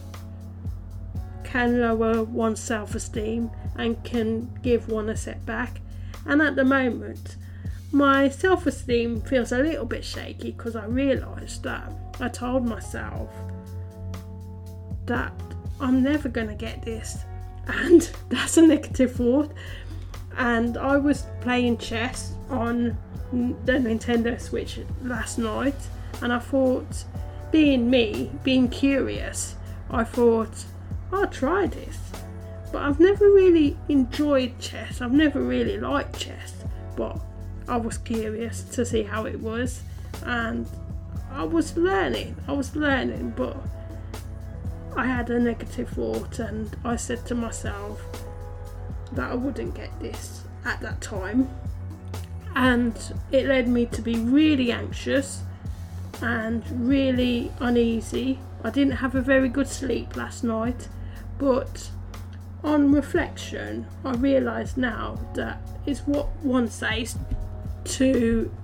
can 1.44 1.80
lower 1.80 2.22
one's 2.22 2.60
self 2.60 2.94
esteem 2.94 3.50
and 3.76 4.02
can 4.04 4.50
give 4.62 4.88
one 4.88 5.08
a 5.08 5.16
setback. 5.16 5.80
And 6.26 6.40
at 6.40 6.54
the 6.54 6.64
moment, 6.64 7.36
my 7.92 8.28
self 8.28 8.66
esteem 8.66 9.20
feels 9.22 9.52
a 9.52 9.58
little 9.58 9.84
bit 9.84 10.04
shaky 10.04 10.52
because 10.52 10.76
I 10.76 10.86
realised 10.86 11.64
that 11.64 11.92
I 12.20 12.28
told 12.28 12.64
myself 12.64 13.30
that 15.06 15.32
I'm 15.80 16.02
never 16.02 16.28
going 16.28 16.48
to 16.48 16.54
get 16.54 16.82
this, 16.82 17.24
and 17.66 18.10
that's 18.28 18.56
a 18.56 18.62
negative 18.62 19.12
thought. 19.16 19.52
And 20.36 20.76
I 20.76 20.96
was 20.96 21.26
playing 21.40 21.78
chess 21.78 22.34
on 22.48 22.96
the 23.32 23.72
Nintendo 23.74 24.40
Switch 24.40 24.80
last 25.02 25.38
night, 25.38 25.76
and 26.22 26.32
I 26.32 26.38
thought, 26.38 27.04
being 27.50 27.90
me, 27.90 28.30
being 28.42 28.68
curious, 28.68 29.56
I 29.90 30.04
thought 30.04 30.64
I'll 31.12 31.26
try 31.26 31.66
this. 31.66 31.98
But 32.72 32.82
I've 32.82 33.00
never 33.00 33.28
really 33.30 33.76
enjoyed 33.88 34.58
chess. 34.60 35.00
I've 35.00 35.12
never 35.12 35.40
really 35.40 35.76
liked 35.78 36.18
chess. 36.18 36.54
But 36.96 37.20
I 37.66 37.76
was 37.76 37.98
curious 37.98 38.62
to 38.62 38.86
see 38.86 39.02
how 39.02 39.24
it 39.26 39.40
was. 39.40 39.82
And 40.24 40.68
I 41.32 41.42
was 41.42 41.76
learning. 41.76 42.36
I 42.46 42.52
was 42.52 42.76
learning. 42.76 43.34
But 43.36 43.56
I 44.96 45.06
had 45.06 45.30
a 45.30 45.40
negative 45.40 45.88
thought. 45.88 46.38
And 46.38 46.76
I 46.84 46.94
said 46.94 47.26
to 47.26 47.34
myself 47.34 48.00
that 49.12 49.32
I 49.32 49.34
wouldn't 49.34 49.74
get 49.74 49.90
this 49.98 50.42
at 50.64 50.80
that 50.80 51.00
time. 51.00 51.48
And 52.54 52.96
it 53.30 53.46
led 53.46 53.68
me 53.68 53.86
to 53.86 54.02
be 54.02 54.16
really 54.16 54.72
anxious 54.72 55.42
and 56.22 56.64
really 56.88 57.50
uneasy. 57.60 58.38
I 58.62 58.70
didn't 58.70 58.94
have 58.94 59.14
a 59.14 59.22
very 59.22 59.48
good 59.48 59.68
sleep 59.68 60.16
last 60.16 60.44
night 60.44 60.88
but 61.40 61.90
on 62.62 62.92
reflection, 62.92 63.86
I 64.04 64.12
realise 64.12 64.76
now 64.76 65.18
that 65.34 65.58
it's 65.86 66.00
what 66.00 66.28
one 66.42 66.68
says 66.68 67.16
to 67.84 68.54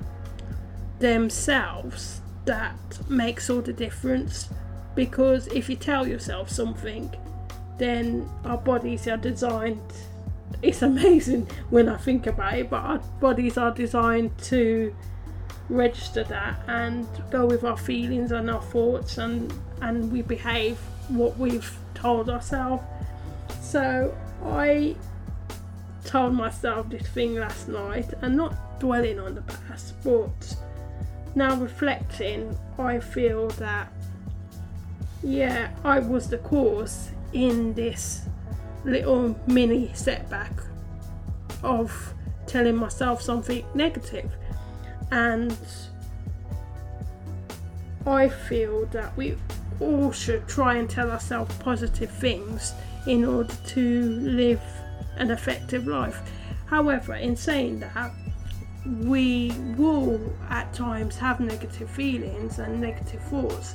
themselves 0.98 2.20
that 2.44 2.76
makes 3.08 3.48
all 3.48 3.62
the 3.62 3.72
difference. 3.72 4.50
Because 4.94 5.46
if 5.48 5.70
you 5.70 5.76
tell 5.76 6.06
yourself 6.06 6.50
something, 6.50 7.14
then 7.78 8.28
our 8.44 8.58
bodies 8.58 9.08
are 9.08 9.16
designed. 9.16 9.80
It's 10.66 10.82
amazing 10.82 11.48
when 11.70 11.88
I 11.88 11.96
think 11.96 12.26
about 12.26 12.54
it, 12.58 12.68
but 12.68 12.82
our 12.82 12.98
bodies 13.20 13.56
are 13.56 13.70
designed 13.70 14.36
to 14.50 14.92
register 15.68 16.24
that 16.24 16.60
and 16.66 17.06
go 17.30 17.46
with 17.46 17.62
our 17.62 17.76
feelings 17.76 18.32
and 18.32 18.50
our 18.50 18.62
thoughts, 18.62 19.16
and 19.18 19.52
and 19.80 20.10
we 20.10 20.22
behave 20.22 20.76
what 21.08 21.38
we've 21.38 21.78
told 21.94 22.28
ourselves. 22.28 22.82
So 23.60 24.12
I 24.44 24.96
told 26.04 26.34
myself 26.34 26.88
this 26.88 27.06
thing 27.08 27.36
last 27.36 27.68
night 27.68 28.12
and 28.20 28.36
not 28.36 28.80
dwelling 28.80 29.20
on 29.20 29.36
the 29.36 29.42
past, 29.42 29.94
but 30.02 30.56
now 31.36 31.54
reflecting, 31.54 32.58
I 32.76 32.98
feel 32.98 33.50
that 33.50 33.92
yeah, 35.22 35.70
I 35.84 36.00
was 36.00 36.28
the 36.28 36.38
cause 36.38 37.10
in 37.32 37.72
this 37.74 38.22
little 38.86 39.38
mini 39.46 39.90
setback 39.94 40.52
of 41.62 42.14
telling 42.46 42.76
myself 42.76 43.20
something 43.20 43.64
negative. 43.74 44.30
And 45.10 45.56
I 48.06 48.28
feel 48.28 48.86
that 48.86 49.16
we 49.16 49.36
all 49.80 50.12
should 50.12 50.46
try 50.48 50.76
and 50.76 50.88
tell 50.88 51.10
ourselves 51.10 51.54
positive 51.58 52.10
things 52.10 52.72
in 53.06 53.24
order 53.24 53.54
to 53.66 54.02
live 54.20 54.62
an 55.16 55.30
effective 55.30 55.86
life. 55.86 56.20
However, 56.66 57.14
in 57.14 57.36
saying 57.36 57.80
that, 57.80 58.12
we 59.02 59.52
will 59.76 60.20
at 60.48 60.72
times 60.72 61.16
have 61.16 61.40
negative 61.40 61.90
feelings 61.90 62.58
and 62.58 62.80
negative 62.80 63.20
thoughts 63.22 63.74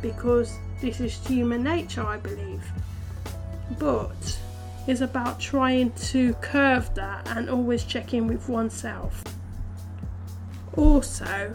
because 0.00 0.56
this 0.80 1.00
is 1.00 1.14
human 1.26 1.62
nature, 1.62 2.04
I 2.04 2.16
believe. 2.16 2.64
But 3.78 4.38
it's 4.86 5.00
about 5.00 5.38
trying 5.38 5.92
to 5.92 6.34
curve 6.34 6.94
that 6.94 7.28
and 7.28 7.48
always 7.48 7.84
checking 7.84 8.26
with 8.26 8.48
oneself. 8.48 9.22
Also, 10.76 11.54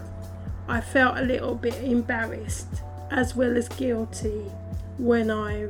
I 0.67 0.81
felt 0.81 1.17
a 1.17 1.22
little 1.22 1.55
bit 1.55 1.75
embarrassed 1.84 2.81
as 3.12 3.36
well 3.36 3.57
as 3.57 3.69
guilty 3.69 4.43
when 4.98 5.31
I 5.31 5.67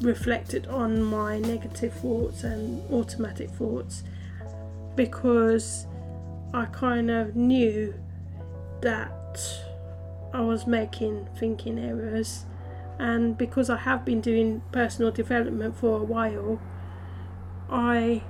reflected 0.00 0.66
on 0.66 1.02
my 1.02 1.38
negative 1.38 1.92
thoughts 1.94 2.42
and 2.42 2.82
automatic 2.90 3.50
thoughts 3.50 4.02
because 4.96 5.86
I 6.52 6.64
kind 6.66 7.10
of 7.10 7.36
knew 7.36 7.94
that 8.80 9.40
I 10.32 10.40
was 10.40 10.66
making 10.66 11.28
thinking 11.38 11.78
errors, 11.78 12.44
and 12.98 13.36
because 13.36 13.70
I 13.70 13.76
have 13.76 14.04
been 14.04 14.20
doing 14.20 14.62
personal 14.72 15.10
development 15.10 15.76
for 15.76 15.98
a 15.98 16.02
while, 16.02 16.60
I 17.70 18.22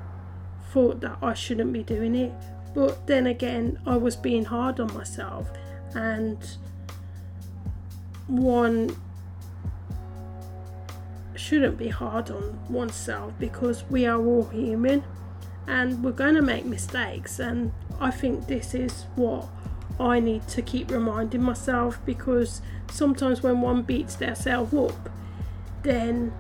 thought 0.72 1.00
that 1.00 1.18
I 1.22 1.34
shouldn't 1.34 1.72
be 1.72 1.82
doing 1.82 2.14
it. 2.14 2.32
But 2.74 3.06
then 3.06 3.26
again, 3.26 3.78
I 3.86 3.96
was 3.96 4.14
being 4.14 4.44
hard 4.44 4.78
on 4.78 4.94
myself, 4.94 5.50
and 5.94 6.38
one 8.28 8.96
shouldn't 11.34 11.78
be 11.78 11.88
hard 11.88 12.30
on 12.30 12.58
oneself 12.68 13.32
because 13.38 13.82
we 13.90 14.06
are 14.06 14.20
all 14.20 14.44
human 14.48 15.02
and 15.66 16.04
we're 16.04 16.12
going 16.12 16.34
to 16.34 16.42
make 16.42 16.64
mistakes 16.64 17.38
and 17.38 17.72
I 17.98 18.10
think 18.10 18.46
this 18.46 18.74
is 18.74 19.06
what 19.16 19.48
I 19.98 20.20
need 20.20 20.46
to 20.48 20.62
keep 20.62 20.90
reminding 20.90 21.42
myself 21.42 21.98
because 22.04 22.60
sometimes 22.90 23.42
when 23.42 23.60
one 23.60 23.82
beats 23.82 24.16
themselves 24.16 24.74
up 24.74 25.10
then 25.82 26.32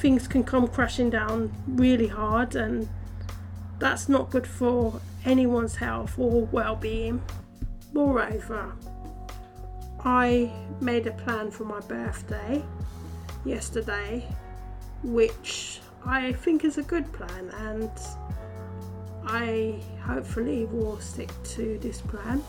things 0.00 0.26
can 0.26 0.42
come 0.42 0.66
crashing 0.66 1.10
down 1.10 1.52
really 1.66 2.06
hard 2.06 2.56
and 2.56 2.88
that's 3.78 4.08
not 4.08 4.30
good 4.30 4.46
for 4.46 5.00
anyone's 5.24 5.76
health 5.76 6.18
or 6.18 6.46
well-being 6.46 7.22
moreover 7.92 8.72
I 10.02 10.50
made 10.80 11.06
a 11.06 11.12
plan 11.12 11.50
for 11.50 11.64
my 11.64 11.80
birthday 11.80 12.62
yesterday 13.44 14.26
which 15.02 15.80
I 16.04 16.32
think 16.32 16.64
is 16.64 16.78
a 16.78 16.82
good 16.82 17.10
plan 17.12 17.50
and 17.58 17.90
I 19.26 19.80
hopefully 20.02 20.64
will 20.66 20.98
stick 21.00 21.30
to 21.44 21.78
this 21.78 22.00
plan. 22.00 22.42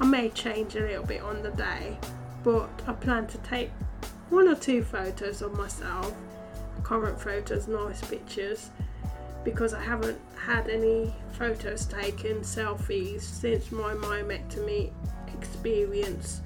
I 0.00 0.06
may 0.06 0.28
change 0.30 0.74
a 0.74 0.80
little 0.80 1.04
bit 1.04 1.22
on 1.22 1.42
the 1.42 1.50
day, 1.50 1.96
but 2.42 2.68
I 2.86 2.92
plan 2.92 3.26
to 3.28 3.38
take 3.38 3.70
one 4.28 4.48
or 4.48 4.56
two 4.56 4.82
photos 4.82 5.40
of 5.40 5.56
myself, 5.56 6.12
current 6.82 7.20
photos, 7.20 7.68
nice 7.68 8.00
pictures, 8.02 8.70
because 9.44 9.74
I 9.74 9.82
haven't 9.82 10.18
had 10.36 10.68
any 10.68 11.14
photos 11.32 11.86
taken, 11.86 12.40
selfies, 12.40 13.22
since 13.22 13.70
my 13.70 13.94
myomectomy 13.94 14.90
experience 15.34 16.40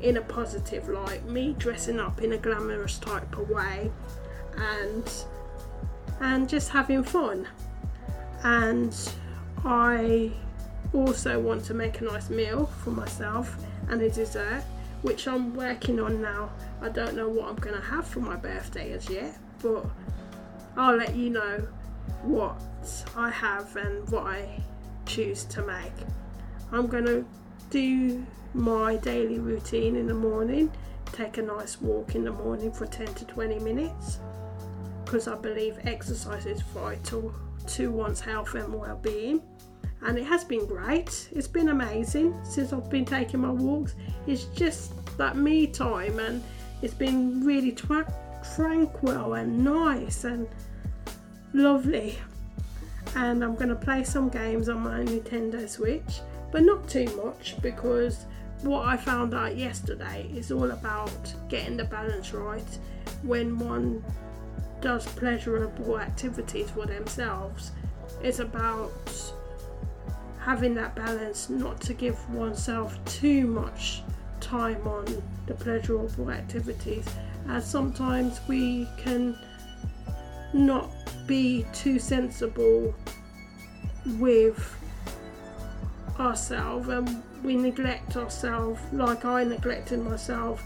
in 0.00 0.16
a 0.16 0.22
positive 0.22 0.88
light, 0.88 1.24
me 1.26 1.54
dressing 1.58 2.00
up 2.00 2.22
in 2.22 2.32
a 2.32 2.38
glamorous 2.38 2.98
type 2.98 3.36
of 3.36 3.48
way 3.50 3.90
and 4.56 5.12
and 6.20 6.48
just 6.48 6.68
having 6.70 7.02
fun. 7.02 7.46
And 8.42 8.94
I 9.64 10.32
also 10.92 11.40
want 11.40 11.64
to 11.66 11.74
make 11.74 12.00
a 12.00 12.04
nice 12.04 12.30
meal 12.30 12.66
for 12.82 12.90
myself 12.90 13.56
and 13.88 14.00
a 14.02 14.10
dessert, 14.10 14.62
which 15.02 15.26
I'm 15.28 15.54
working 15.54 16.00
on 16.00 16.20
now. 16.20 16.50
I 16.80 16.88
don't 16.88 17.14
know 17.14 17.28
what 17.28 17.48
I'm 17.48 17.56
going 17.56 17.74
to 17.74 17.82
have 17.82 18.06
for 18.06 18.20
my 18.20 18.36
birthday 18.36 18.92
as 18.92 19.08
yet, 19.08 19.36
but 19.62 19.84
I'll 20.76 20.96
let 20.96 21.16
you 21.16 21.30
know 21.30 21.66
what 22.22 22.60
I 23.16 23.30
have 23.30 23.76
and 23.76 24.08
what 24.10 24.26
I 24.26 24.62
choose 25.06 25.44
to 25.44 25.62
make. 25.62 25.92
I'm 26.72 26.86
going 26.86 27.06
to 27.06 27.24
do 27.70 28.24
my 28.54 28.96
daily 28.96 29.38
routine 29.38 29.96
in 29.96 30.06
the 30.06 30.14
morning, 30.14 30.70
take 31.12 31.38
a 31.38 31.42
nice 31.42 31.80
walk 31.80 32.14
in 32.14 32.24
the 32.24 32.32
morning 32.32 32.72
for 32.72 32.86
10 32.86 33.06
to 33.14 33.24
20 33.24 33.58
minutes 33.60 34.18
because 35.04 35.26
I 35.26 35.36
believe 35.36 35.78
exercise 35.84 36.44
is 36.46 36.60
vital 36.60 37.32
to 37.66 37.90
one's 37.90 38.20
health 38.20 38.54
and 38.54 38.74
well-being. 38.74 39.42
And 40.02 40.16
it 40.16 40.24
has 40.24 40.44
been 40.44 40.66
great. 40.66 41.28
It's 41.32 41.48
been 41.48 41.70
amazing 41.70 42.38
since 42.44 42.72
I've 42.72 42.88
been 42.88 43.04
taking 43.04 43.40
my 43.40 43.50
walks. 43.50 43.94
It's 44.26 44.44
just 44.44 44.92
that 45.16 45.36
me 45.36 45.66
time 45.66 46.20
and 46.20 46.42
it's 46.82 46.94
been 46.94 47.44
really 47.44 47.72
tranquil 48.54 49.34
and 49.34 49.64
nice 49.64 50.24
and 50.24 50.48
lovely 51.52 52.18
and 53.16 53.42
I'm 53.42 53.54
going 53.54 53.68
to 53.68 53.76
play 53.76 54.04
some 54.04 54.28
games 54.28 54.68
on 54.68 54.80
my 54.80 55.00
Nintendo 55.00 55.68
Switch 55.68 56.20
but 56.50 56.62
not 56.62 56.88
too 56.88 57.06
much 57.22 57.60
because 57.62 58.26
what 58.62 58.86
I 58.86 58.96
found 58.96 59.34
out 59.34 59.56
yesterday 59.56 60.28
is 60.34 60.50
all 60.50 60.70
about 60.70 61.34
getting 61.48 61.76
the 61.76 61.84
balance 61.84 62.32
right 62.32 62.78
when 63.22 63.58
one 63.58 64.04
does 64.80 65.06
pleasurable 65.06 65.98
activities 65.98 66.70
for 66.70 66.86
themselves. 66.86 67.72
It's 68.22 68.38
about 68.38 69.32
having 70.40 70.74
that 70.74 70.94
balance, 70.94 71.50
not 71.50 71.80
to 71.82 71.94
give 71.94 72.18
oneself 72.30 72.98
too 73.04 73.46
much 73.46 74.02
time 74.40 74.86
on 74.86 75.04
the 75.46 75.54
pleasurable 75.54 76.30
activities, 76.30 77.04
as 77.48 77.68
sometimes 77.68 78.40
we 78.46 78.86
can 78.96 79.36
not 80.52 80.90
be 81.26 81.66
too 81.72 81.98
sensible 81.98 82.94
with 84.18 84.76
ourselves 86.18 86.88
and 86.88 87.22
we 87.42 87.54
neglect 87.56 88.16
ourselves 88.16 88.80
like 88.92 89.24
I 89.24 89.44
neglected 89.44 90.00
myself 90.04 90.64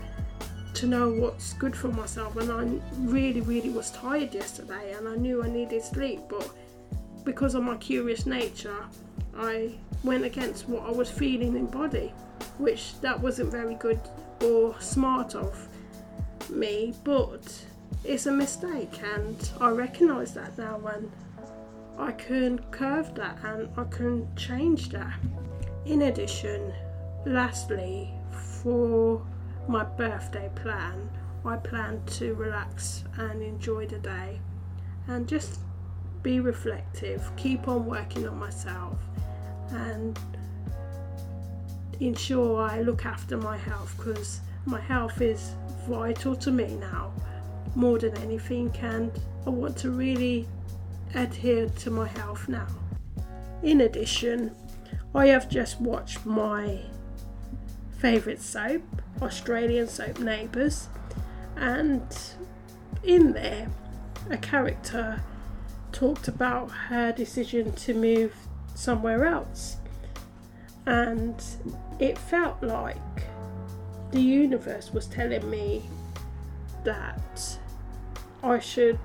to 0.75 0.87
know 0.87 1.11
what's 1.11 1.53
good 1.55 1.77
for 1.77 1.89
myself. 1.89 2.37
And 2.37 2.51
I 2.51 2.81
really 3.01 3.43
really 3.43 3.71
was 3.71 3.91
tired 3.91 4.35
yesterday 4.35 4.95
and 4.97 5.07
I 5.07 5.17
knew 5.17 5.43
I 5.45 5.49
needed 5.49 5.83
sleep 5.83 6.21
but 6.29 6.49
because 7.25 7.55
of 7.55 7.63
my 7.63 7.77
curious 7.77 8.27
nature 8.27 8.85
I 9.37 9.75
went 10.03 10.25
against 10.25 10.69
what 10.69 10.85
I 10.85 10.91
was 10.91 11.11
feeling 11.11 11.57
in 11.57 11.67
body 11.67 12.13
which 12.59 13.01
that 13.01 13.19
wasn't 13.19 13.51
very 13.51 13.75
good 13.77 14.01
or 14.43 14.79
smart 14.81 15.35
of 15.37 15.69
me 16.51 16.95
but 17.05 17.65
it's 18.05 18.27
a 18.27 18.33
mistake 18.33 19.01
and 19.15 19.51
I 19.61 19.71
recognise 19.71 20.35
that 20.35 20.59
now 20.59 20.81
and 20.95 21.11
I 21.99 22.13
can 22.13 22.59
curve 22.71 23.15
that 23.15 23.39
and 23.45 23.69
I 23.77 23.85
can 23.85 24.35
change 24.35 24.89
that. 24.91 25.15
In 25.85 26.03
addition 26.03 26.73
lastly 27.27 28.13
for 28.63 29.25
my 29.69 29.85
birthday 29.85 30.51
plan, 30.55 31.11
I 31.45 31.57
plan 31.57 32.03
to 32.19 32.35
relax 32.35 33.05
and 33.17 33.43
enjoy 33.43 33.87
the 33.87 33.99
day 33.99 34.41
and 35.09 35.29
just 35.29 35.61
be 36.23 36.41
reflective, 36.41 37.31
keep 37.37 37.69
on 37.69 37.87
working 37.87 38.27
on 38.29 38.39
myself, 38.39 38.99
and 39.71 40.19
ensure 42.01 42.63
I 42.63 42.81
look 42.81 43.07
after 43.07 43.37
my 43.37 43.57
health 43.57 43.95
because 43.97 44.41
my 44.65 44.81
health 44.81 45.21
is 45.21 45.55
vital 45.89 46.37
to 46.37 46.51
me 46.51 46.77
now 46.77 47.13
more 47.75 47.99
than 47.99 48.17
anything, 48.19 48.75
and 48.81 49.11
I 49.47 49.51
want 49.51 49.77
to 49.79 49.91
really 49.91 50.47
adhere 51.15 51.69
to 51.69 51.91
my 51.91 52.07
health 52.07 52.49
now. 52.49 52.69
In 53.63 53.83
addition, 53.83 54.55
I 55.15 55.27
have 55.27 55.49
just 55.49 55.81
watched 55.81 56.25
my 56.27 56.81
favourite 57.99 58.41
soap, 58.41 58.83
Australian 59.21 59.89
soap 59.89 60.19
Neighbours, 60.19 60.89
and 61.57 62.03
in 63.03 63.33
there, 63.33 63.69
a 64.31 64.37
character 64.37 65.23
talked 65.93 66.29
about 66.29 66.71
her 66.71 67.13
decision 67.13 67.73
to 67.73 67.95
move 67.95 68.35
somewhere 68.75 69.27
else. 69.27 69.77
And 70.87 71.43
it 71.99 72.19
felt 72.19 72.63
like 72.63 72.97
the 74.13 74.21
universe 74.21 74.93
was 74.93 75.07
telling 75.07 75.49
me 75.51 75.83
that 76.85 77.59
I 78.43 78.59
should 78.59 78.99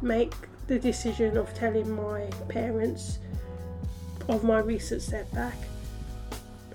make 0.00 0.34
the 0.66 0.78
decision 0.78 1.36
of 1.36 1.52
telling 1.54 1.90
my 1.90 2.28
parents 2.48 3.18
of 4.28 4.44
my 4.44 4.58
recent 4.58 5.02
setback, 5.02 5.56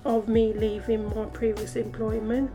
of 0.04 0.28
me 0.28 0.54
leaving 0.54 1.13
my 1.16 1.26
previous 1.26 1.76
employment. 1.76 2.52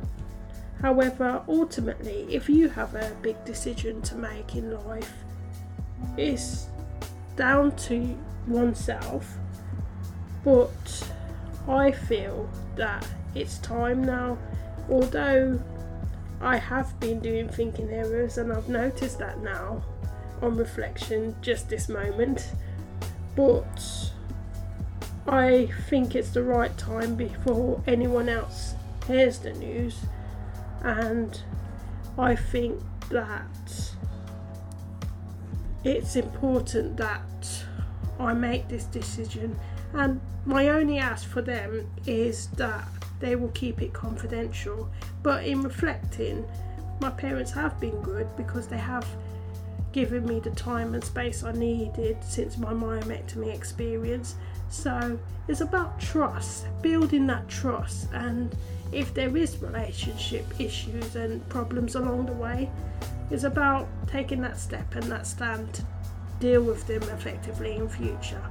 However, 0.82 1.42
ultimately, 1.48 2.26
if 2.28 2.48
you 2.48 2.68
have 2.68 2.94
a 2.94 3.16
big 3.22 3.42
decision 3.44 4.02
to 4.02 4.16
make 4.16 4.56
in 4.56 4.72
life, 4.86 5.12
it's 6.16 6.66
down 7.36 7.74
to 7.76 8.16
oneself. 8.46 9.38
But 10.44 11.12
I 11.68 11.92
feel 11.92 12.48
that 12.76 13.06
it's 13.34 13.58
time 13.58 14.02
now, 14.02 14.38
although 14.90 15.60
I 16.40 16.56
have 16.56 16.98
been 17.00 17.20
doing 17.20 17.48
thinking 17.48 17.90
errors 17.90 18.38
and 18.38 18.52
I've 18.52 18.68
noticed 18.68 19.18
that 19.18 19.40
now 19.40 19.82
on 20.40 20.56
reflection 20.56 21.34
just 21.42 21.68
this 21.68 21.88
moment. 21.88 22.52
But 23.34 24.12
I 25.26 25.68
think 25.88 26.14
it's 26.14 26.30
the 26.30 26.42
right 26.42 26.76
time 26.78 27.14
before 27.14 27.82
anyone 27.86 28.28
else 28.28 28.74
hears 29.06 29.38
the 29.38 29.52
news, 29.52 30.00
and 30.82 31.40
I 32.18 32.34
think 32.34 32.80
that 33.10 33.92
it's 35.84 36.16
important 36.16 36.96
that 36.96 37.64
I 38.18 38.32
make 38.32 38.68
this 38.68 38.84
decision. 38.84 39.58
And 39.92 40.20
my 40.44 40.68
only 40.68 40.98
ask 40.98 41.28
for 41.28 41.42
them 41.42 41.90
is 42.06 42.48
that 42.56 42.88
they 43.20 43.36
will 43.36 43.48
keep 43.48 43.82
it 43.82 43.92
confidential. 43.92 44.88
But 45.22 45.44
in 45.44 45.62
reflecting, 45.62 46.46
my 47.00 47.10
parents 47.10 47.52
have 47.52 47.78
been 47.80 48.00
good 48.02 48.28
because 48.36 48.66
they 48.66 48.78
have 48.78 49.06
given 49.92 50.26
me 50.26 50.40
the 50.40 50.50
time 50.50 50.94
and 50.94 51.02
space 51.02 51.42
I 51.42 51.52
needed 51.52 52.18
since 52.22 52.58
my 52.58 52.72
myomectomy 52.72 53.54
experience. 53.54 54.36
So 54.68 55.18
it's 55.48 55.60
about 55.60 55.98
trust, 55.98 56.66
building 56.82 57.26
that 57.28 57.48
trust, 57.48 58.12
and 58.12 58.54
if 58.92 59.14
there 59.14 59.34
is 59.36 59.62
relationship 59.62 60.44
issues 60.58 61.16
and 61.16 61.46
problems 61.48 61.94
along 61.94 62.26
the 62.26 62.32
way, 62.32 62.70
it's 63.30 63.44
about 63.44 63.88
taking 64.06 64.40
that 64.42 64.58
step 64.58 64.94
and 64.94 65.04
that 65.04 65.26
stand 65.26 65.72
to 65.74 65.82
deal 66.40 66.62
with 66.62 66.86
them 66.86 67.02
effectively 67.04 67.76
in 67.76 67.88
future. 67.88 68.42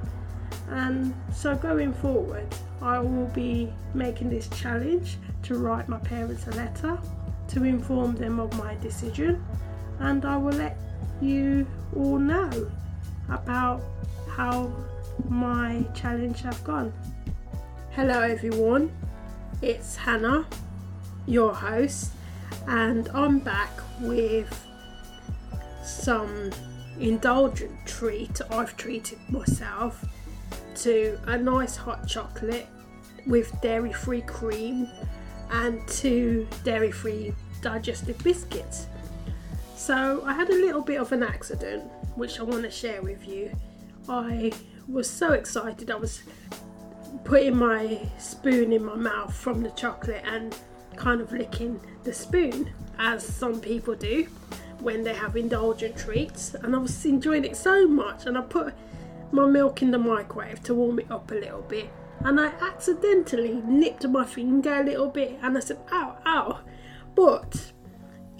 And 0.70 1.14
so 1.32 1.54
going 1.56 1.94
forward, 1.94 2.46
I 2.82 2.98
will 2.98 3.26
be 3.28 3.72
making 3.94 4.30
this 4.30 4.48
challenge 4.48 5.16
to 5.44 5.56
write 5.56 5.88
my 5.88 5.98
parents 5.98 6.46
a 6.46 6.50
letter 6.50 6.98
to 7.48 7.64
inform 7.64 8.14
them 8.14 8.38
of 8.38 8.56
my 8.58 8.74
decision, 8.76 9.42
and 9.98 10.24
I 10.24 10.36
will 10.36 10.52
let 10.52 10.76
you 11.20 11.66
all 11.96 12.18
know 12.18 12.70
about 13.30 13.82
how 14.30 14.70
my 15.28 15.84
challenge 15.94 16.42
have 16.42 16.62
gone. 16.64 16.92
Hello 17.90 18.20
everyone, 18.20 18.92
it's 19.62 19.96
Hannah, 19.96 20.46
your 21.26 21.54
host, 21.54 22.12
and 22.66 23.08
I'm 23.08 23.38
back 23.38 23.70
with 24.00 24.66
some 25.82 26.50
indulgent 27.00 27.72
treat. 27.86 28.40
I've 28.50 28.76
treated 28.76 29.18
myself 29.30 30.04
to 30.78 31.18
a 31.26 31.36
nice 31.36 31.76
hot 31.76 32.06
chocolate 32.06 32.66
with 33.26 33.58
dairy 33.60 33.92
free 33.92 34.22
cream 34.22 34.88
and 35.50 35.86
two 35.88 36.46
dairy 36.64 36.90
free 36.90 37.34
digestive 37.62 38.18
biscuits. 38.22 38.86
So 39.76 40.22
I 40.24 40.32
had 40.32 40.50
a 40.50 40.54
little 40.54 40.82
bit 40.82 41.00
of 41.00 41.12
an 41.12 41.22
accident 41.22 41.84
which 42.16 42.40
I 42.40 42.42
want 42.42 42.62
to 42.64 42.70
share 42.70 43.02
with 43.02 43.26
you. 43.26 43.50
I 44.08 44.52
was 44.88 45.08
so 45.08 45.32
excited, 45.32 45.90
I 45.90 45.96
was 45.96 46.22
putting 47.24 47.56
my 47.56 48.00
spoon 48.18 48.72
in 48.72 48.84
my 48.84 48.94
mouth 48.94 49.34
from 49.34 49.62
the 49.62 49.70
chocolate 49.70 50.22
and 50.24 50.56
kind 50.96 51.20
of 51.20 51.32
licking 51.32 51.80
the 52.04 52.12
spoon, 52.12 52.70
as 52.98 53.24
some 53.24 53.60
people 53.60 53.94
do 53.94 54.24
when 54.80 55.04
they 55.04 55.14
have 55.14 55.36
indulgent 55.36 55.96
treats. 55.96 56.54
And 56.54 56.74
I 56.74 56.78
was 56.78 57.04
enjoying 57.04 57.44
it 57.44 57.56
so 57.56 57.86
much, 57.86 58.26
and 58.26 58.36
I 58.36 58.42
put 58.42 58.74
my 59.32 59.46
milk 59.46 59.82
in 59.82 59.90
the 59.90 59.98
microwave 59.98 60.62
to 60.64 60.74
warm 60.74 60.98
it 60.98 61.10
up 61.10 61.30
a 61.30 61.34
little 61.34 61.62
bit. 61.62 61.90
And 62.20 62.40
I 62.40 62.46
accidentally 62.46 63.62
nipped 63.64 64.06
my 64.08 64.24
finger 64.24 64.80
a 64.80 64.84
little 64.84 65.08
bit, 65.08 65.38
and 65.42 65.56
I 65.56 65.60
said, 65.60 65.78
ow, 65.92 66.18
ow. 66.26 66.60
But 67.14 67.72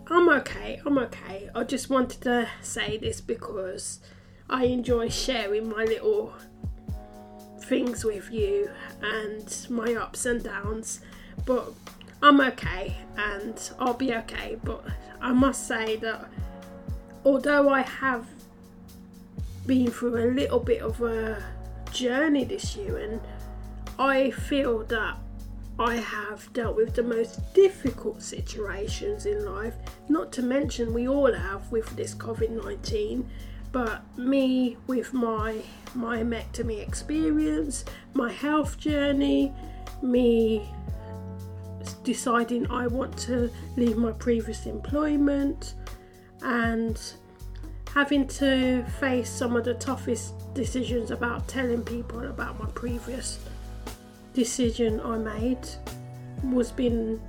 I'm 0.08 0.28
okay, 0.30 0.80
I'm 0.86 0.98
okay. 0.98 1.50
I 1.54 1.64
just 1.64 1.90
wanted 1.90 2.22
to 2.22 2.48
say 2.62 2.96
this 2.96 3.20
because 3.20 4.00
I 4.48 4.64
enjoy 4.64 5.10
sharing 5.10 5.68
my 5.68 5.84
little 5.84 6.32
things 7.60 8.04
with 8.04 8.30
you 8.32 8.70
and 9.02 9.66
my 9.68 9.94
ups 9.94 10.24
and 10.24 10.42
downs. 10.42 11.00
But 11.44 11.72
I'm 12.22 12.40
okay 12.40 12.96
and 13.16 13.70
I'll 13.78 13.94
be 13.94 14.14
okay. 14.14 14.56
But 14.64 14.84
I 15.20 15.32
must 15.32 15.68
say 15.68 15.96
that 15.96 16.28
although 17.24 17.68
I 17.68 17.82
have 17.82 18.26
been 19.68 19.90
through 19.90 20.16
a 20.16 20.26
little 20.32 20.58
bit 20.58 20.80
of 20.80 21.00
a 21.02 21.44
journey 21.92 22.42
this 22.42 22.74
year 22.74 22.96
and 22.96 23.20
I 23.98 24.30
feel 24.30 24.82
that 24.84 25.18
I 25.78 25.96
have 25.96 26.50
dealt 26.54 26.74
with 26.74 26.94
the 26.94 27.02
most 27.02 27.54
difficult 27.54 28.22
situations 28.22 29.26
in 29.26 29.44
life, 29.44 29.74
not 30.08 30.32
to 30.32 30.42
mention 30.42 30.92
we 30.92 31.06
all 31.06 31.32
have 31.32 31.70
with 31.70 31.94
this 31.96 32.14
COVID 32.14 32.64
19, 32.64 33.28
but 33.70 34.02
me 34.16 34.76
with 34.86 35.12
my 35.12 35.60
myomectomy 35.94 36.80
experience, 36.80 37.84
my 38.14 38.32
health 38.32 38.78
journey, 38.78 39.52
me 40.02 40.68
deciding 42.02 42.68
I 42.70 42.86
want 42.86 43.16
to 43.18 43.50
leave 43.76 43.98
my 43.98 44.12
previous 44.12 44.66
employment, 44.66 45.74
and 46.42 46.98
having 47.94 48.26
to 48.26 48.84
face 49.00 49.30
some 49.30 49.56
of 49.56 49.64
the 49.64 49.74
toughest 49.74 50.34
decisions 50.54 51.10
about 51.10 51.46
telling 51.48 51.82
people 51.82 52.24
about 52.26 52.58
my 52.58 52.66
previous 52.74 53.38
decision 54.34 55.00
I 55.00 55.18
made 55.18 55.66
was 56.44 56.70
been 56.70 57.20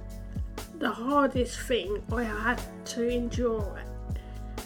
the 0.77 0.91
hardest 0.91 1.59
thing 1.61 2.01
I 2.11 2.23
had 2.23 2.61
to 2.85 3.09
endure 3.09 3.81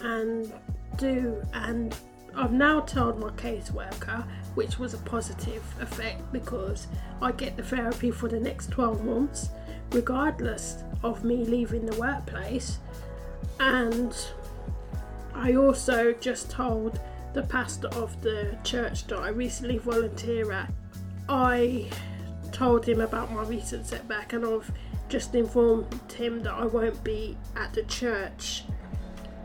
and 0.02 0.52
do. 0.98 1.42
And 1.54 1.96
I've 2.36 2.52
now 2.52 2.82
told 2.82 3.20
my 3.20 3.30
caseworker 3.32 4.26
which 4.56 4.78
was 4.78 4.94
a 4.94 5.00
positive 5.00 5.64
effect 5.82 6.22
because 6.32 6.88
I 7.22 7.32
get 7.32 7.56
the 7.58 7.64
therapy 7.64 8.12
for 8.12 8.28
the 8.28 8.40
next 8.40 8.72
12 8.72 9.04
months 9.04 9.50
regardless 9.92 10.84
of 11.04 11.24
me 11.24 11.46
leaving 11.46 11.86
the 11.86 11.98
workplace. 12.00 12.80
And 13.60 14.16
I 15.36 15.56
also 15.56 16.14
just 16.14 16.50
told 16.50 17.00
the 17.34 17.44
pastor 17.44 17.88
of 17.90 18.22
the 18.22 18.58
church 18.64 19.08
that 19.08 19.18
I 19.18 19.30
recently 19.30 19.78
volunteer 19.78 20.52
at. 20.52 20.72
I 21.28 21.90
told 22.52 22.86
him 22.86 23.02
about 23.02 23.32
my 23.32 23.44
recent 23.44 23.88
setback 23.88 24.34
and 24.34 24.46
I've 24.46 24.72
just 25.10 25.34
informed 25.36 26.12
him 26.12 26.44
that 26.44 26.54
I 26.54 26.66
won't 26.66 27.04
be 27.04 27.38
at 27.56 27.74
the 27.74 27.84
church 27.84 28.64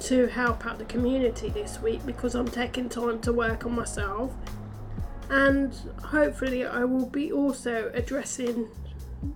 to 0.01 0.27
help 0.27 0.66
out 0.66 0.79
the 0.79 0.85
community 0.85 1.48
this 1.48 1.81
week 1.81 2.05
because 2.07 2.35
I'm 2.35 2.48
taking 2.48 2.88
time 2.88 3.20
to 3.20 3.33
work 3.33 3.66
on 3.66 3.72
myself. 3.74 4.33
And 5.31 5.74
hopefully 6.03 6.64
I 6.64 6.85
will 6.85 7.07
be 7.07 7.33
also 7.33 7.90
addressing 7.94 8.68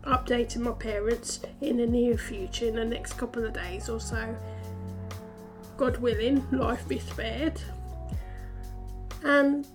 updating 0.05 0.59
my 0.59 0.71
parents 0.73 1.41
in 1.61 1.79
the 1.79 1.87
near 1.87 2.17
future 2.17 2.67
in 2.67 2.77
the 2.77 2.85
next 2.85 3.15
couple 3.15 3.45
of 3.45 3.53
days 3.53 3.89
or 3.89 3.99
so 3.99 4.37
God 5.83 5.97
willing 5.97 6.47
life 6.53 6.87
be 6.87 7.01
spared 7.01 7.61
and 9.25 9.67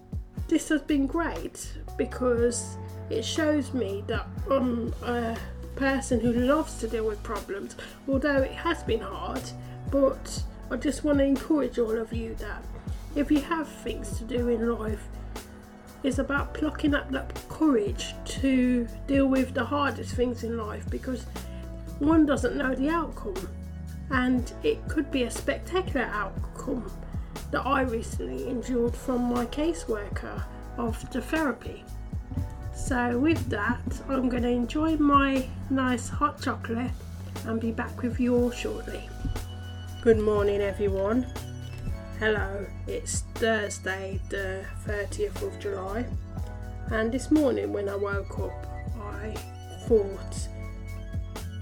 this 0.47 0.69
has 0.69 0.81
been 0.81 1.05
great 1.05 1.73
because 1.97 2.77
it 3.09 3.25
shows 3.25 3.73
me 3.73 4.05
that 4.07 4.25
I'm 4.49 4.93
a 5.03 5.37
person 5.75 6.21
who 6.21 6.31
loves 6.31 6.79
to 6.79 6.87
deal 6.87 7.05
with 7.05 7.21
problems, 7.23 7.75
although 8.07 8.37
it 8.37 8.53
has 8.53 8.83
been 8.83 9.01
hard. 9.01 9.41
But 9.91 10.43
I 10.71 10.77
just 10.77 11.03
want 11.03 11.17
to 11.17 11.25
encourage 11.25 11.77
all 11.77 11.97
of 11.97 12.13
you 12.13 12.35
that 12.35 12.63
if 13.13 13.29
you 13.29 13.41
have 13.41 13.67
things 13.67 14.17
to 14.17 14.23
do 14.23 14.47
in 14.47 14.65
life, 14.79 15.09
it's 16.03 16.19
about 16.19 16.53
plucking 16.53 16.95
up 16.95 17.11
that 17.11 17.37
courage 17.49 18.15
to 18.39 18.87
deal 19.07 19.27
with 19.27 19.53
the 19.53 19.65
hardest 19.65 20.15
things 20.15 20.45
in 20.45 20.55
life 20.55 20.89
because 20.89 21.25
one 21.99 22.25
doesn't 22.25 22.55
know 22.55 22.73
the 22.73 22.87
outcome 22.87 23.35
and 24.11 24.51
it 24.63 24.87
could 24.87 25.11
be 25.11 25.23
a 25.23 25.31
spectacular 25.31 26.05
outcome 26.05 26.91
that 27.51 27.65
I 27.65 27.81
recently 27.81 28.47
endured 28.49 28.95
from 28.95 29.33
my 29.33 29.45
caseworker 29.45 30.43
of 30.77 31.09
the 31.11 31.21
therapy. 31.21 31.83
So, 32.75 33.17
with 33.17 33.49
that, 33.49 33.81
I'm 34.07 34.29
going 34.29 34.43
to 34.43 34.49
enjoy 34.49 34.97
my 34.97 35.47
nice 35.69 36.07
hot 36.09 36.41
chocolate 36.41 36.91
and 37.45 37.59
be 37.59 37.71
back 37.71 38.01
with 38.01 38.19
you 38.19 38.35
all 38.35 38.51
shortly. 38.51 39.09
Good 40.01 40.19
morning, 40.19 40.61
everyone. 40.61 41.25
Hello, 42.19 42.65
it's 42.87 43.21
Thursday, 43.35 44.19
the 44.29 44.63
30th 44.85 45.41
of 45.41 45.59
July, 45.59 46.05
and 46.91 47.11
this 47.11 47.29
morning 47.29 47.73
when 47.73 47.89
I 47.89 47.95
woke 47.95 48.39
up, 48.39 48.65
I 49.01 49.35
thought 49.87 50.47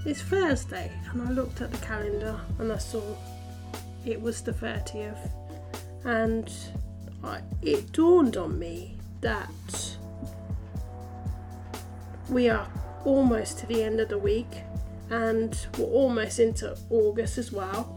it's 0.05 0.21
Thursday, 0.21 0.91
and 1.09 1.21
I 1.23 1.31
looked 1.31 1.61
at 1.61 1.71
the 1.71 1.83
calendar 1.83 2.39
and 2.59 2.71
I 2.71 2.77
saw 2.77 3.01
it 4.05 4.21
was 4.21 4.41
the 4.41 4.51
30th, 4.51 5.31
and 6.03 6.51
I, 7.23 7.41
it 7.63 7.91
dawned 7.91 8.37
on 8.37 8.59
me 8.59 8.99
that 9.21 9.97
we 12.29 12.49
are 12.49 12.69
almost 13.03 13.57
to 13.59 13.65
the 13.65 13.81
end 13.81 13.99
of 13.99 14.09
the 14.09 14.17
week 14.17 14.61
and 15.09 15.57
we're 15.77 15.85
almost 15.85 16.39
into 16.39 16.77
August 16.91 17.39
as 17.39 17.51
well. 17.51 17.91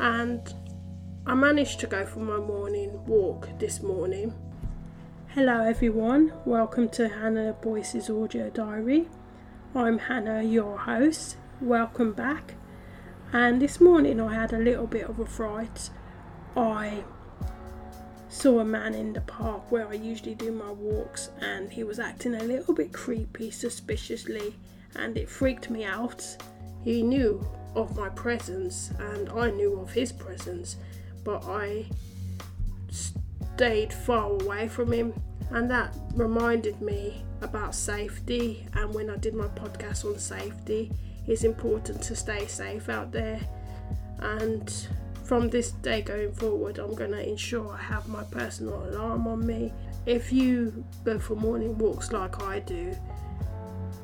And 0.00 0.52
I 1.26 1.34
managed 1.34 1.78
to 1.80 1.86
go 1.86 2.06
for 2.06 2.20
my 2.20 2.38
morning 2.38 3.04
walk 3.06 3.48
this 3.58 3.82
morning. 3.82 4.32
Hello, 5.28 5.62
everyone, 5.62 6.32
welcome 6.46 6.88
to 6.90 7.08
Hannah 7.08 7.54
Boyce's 7.60 8.08
audio 8.08 8.48
diary. 8.48 9.08
I'm 9.76 9.98
Hannah, 9.98 10.42
your 10.42 10.78
host. 10.78 11.36
Welcome 11.60 12.14
back. 12.14 12.54
And 13.30 13.60
this 13.60 13.78
morning 13.78 14.18
I 14.22 14.32
had 14.32 14.54
a 14.54 14.58
little 14.58 14.86
bit 14.86 15.04
of 15.04 15.20
a 15.20 15.26
fright. 15.26 15.90
I 16.56 17.04
saw 18.30 18.60
a 18.60 18.64
man 18.64 18.94
in 18.94 19.12
the 19.12 19.20
park 19.20 19.70
where 19.70 19.86
I 19.86 19.92
usually 19.92 20.34
do 20.34 20.50
my 20.50 20.70
walks, 20.70 21.28
and 21.42 21.70
he 21.70 21.84
was 21.84 21.98
acting 21.98 22.36
a 22.36 22.42
little 22.42 22.72
bit 22.72 22.94
creepy, 22.94 23.50
suspiciously, 23.50 24.54
and 24.94 25.14
it 25.18 25.28
freaked 25.28 25.68
me 25.68 25.84
out. 25.84 26.24
He 26.82 27.02
knew 27.02 27.46
of 27.74 27.98
my 27.98 28.08
presence, 28.08 28.92
and 28.98 29.28
I 29.28 29.50
knew 29.50 29.78
of 29.78 29.92
his 29.92 30.10
presence, 30.10 30.76
but 31.22 31.44
I 31.44 31.84
stayed 32.88 33.92
far 33.92 34.30
away 34.30 34.68
from 34.68 34.90
him, 34.90 35.12
and 35.50 35.70
that 35.70 35.94
reminded 36.14 36.80
me 36.80 37.26
about 37.40 37.74
safety. 37.74 38.66
And 38.74 38.94
when 38.94 39.10
I 39.10 39.16
did 39.16 39.34
my 39.34 39.48
podcast 39.48 40.04
on 40.04 40.18
safety, 40.18 40.92
it's 41.26 41.44
important 41.44 42.02
to 42.02 42.16
stay 42.16 42.46
safe 42.46 42.88
out 42.88 43.12
there 43.12 43.40
and 44.18 44.88
from 45.24 45.48
this 45.48 45.72
day 45.72 46.02
going 46.02 46.32
forward, 46.32 46.78
I'm 46.78 46.94
going 46.94 47.10
to 47.10 47.28
ensure 47.28 47.72
I 47.72 47.78
have 47.78 48.08
my 48.08 48.22
personal 48.24 48.84
alarm 48.88 49.26
on 49.26 49.44
me. 49.44 49.72
If 50.06 50.32
you 50.32 50.84
go 51.04 51.18
for 51.18 51.34
morning 51.34 51.76
walks 51.78 52.12
like 52.12 52.42
I 52.42 52.60
do, 52.60 52.96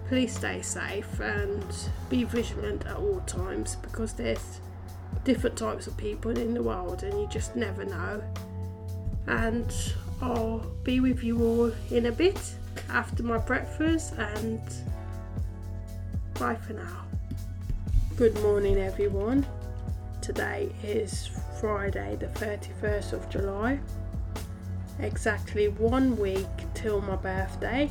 please 0.09 0.35
stay 0.35 0.63
safe 0.63 1.21
and 1.21 1.65
be 2.11 2.25
vigilant 2.25 2.85
at 2.87 2.97
all 2.97 3.21
times 3.21 3.77
because 3.77 4.13
there's 4.13 4.61
different 5.25 5.57
types 5.57 5.87
of 5.87 5.97
people 5.97 6.37
in 6.37 6.55
the 6.55 6.63
world 6.63 7.05
and 7.05 7.21
you 7.21 7.29
just 7.29 7.55
never 7.55 7.85
know. 7.85 8.23
And 9.29 9.73
I'll 10.21 10.67
be 10.83 10.99
with 10.99 11.23
you 11.23 11.41
all 11.41 11.73
in 11.91 12.07
a 12.07 12.13
bit 12.13 12.55
after 12.89 13.23
my 13.23 13.39
breakfast 13.39 14.15
and 14.19 14.61
bye 16.39 16.57
for 16.57 16.75
now. 16.75 17.05
Good 18.17 18.35
morning, 18.43 18.79
everyone. 18.79 19.47
Today 20.21 20.71
is 20.83 21.31
Friday, 21.61 22.17
the 22.17 22.27
31st 22.27 23.13
of 23.13 23.29
July. 23.29 23.81
Exactly 25.01 25.69
one 25.69 26.17
week 26.17 26.47
till 26.75 27.01
my 27.01 27.17
birthday, 27.17 27.91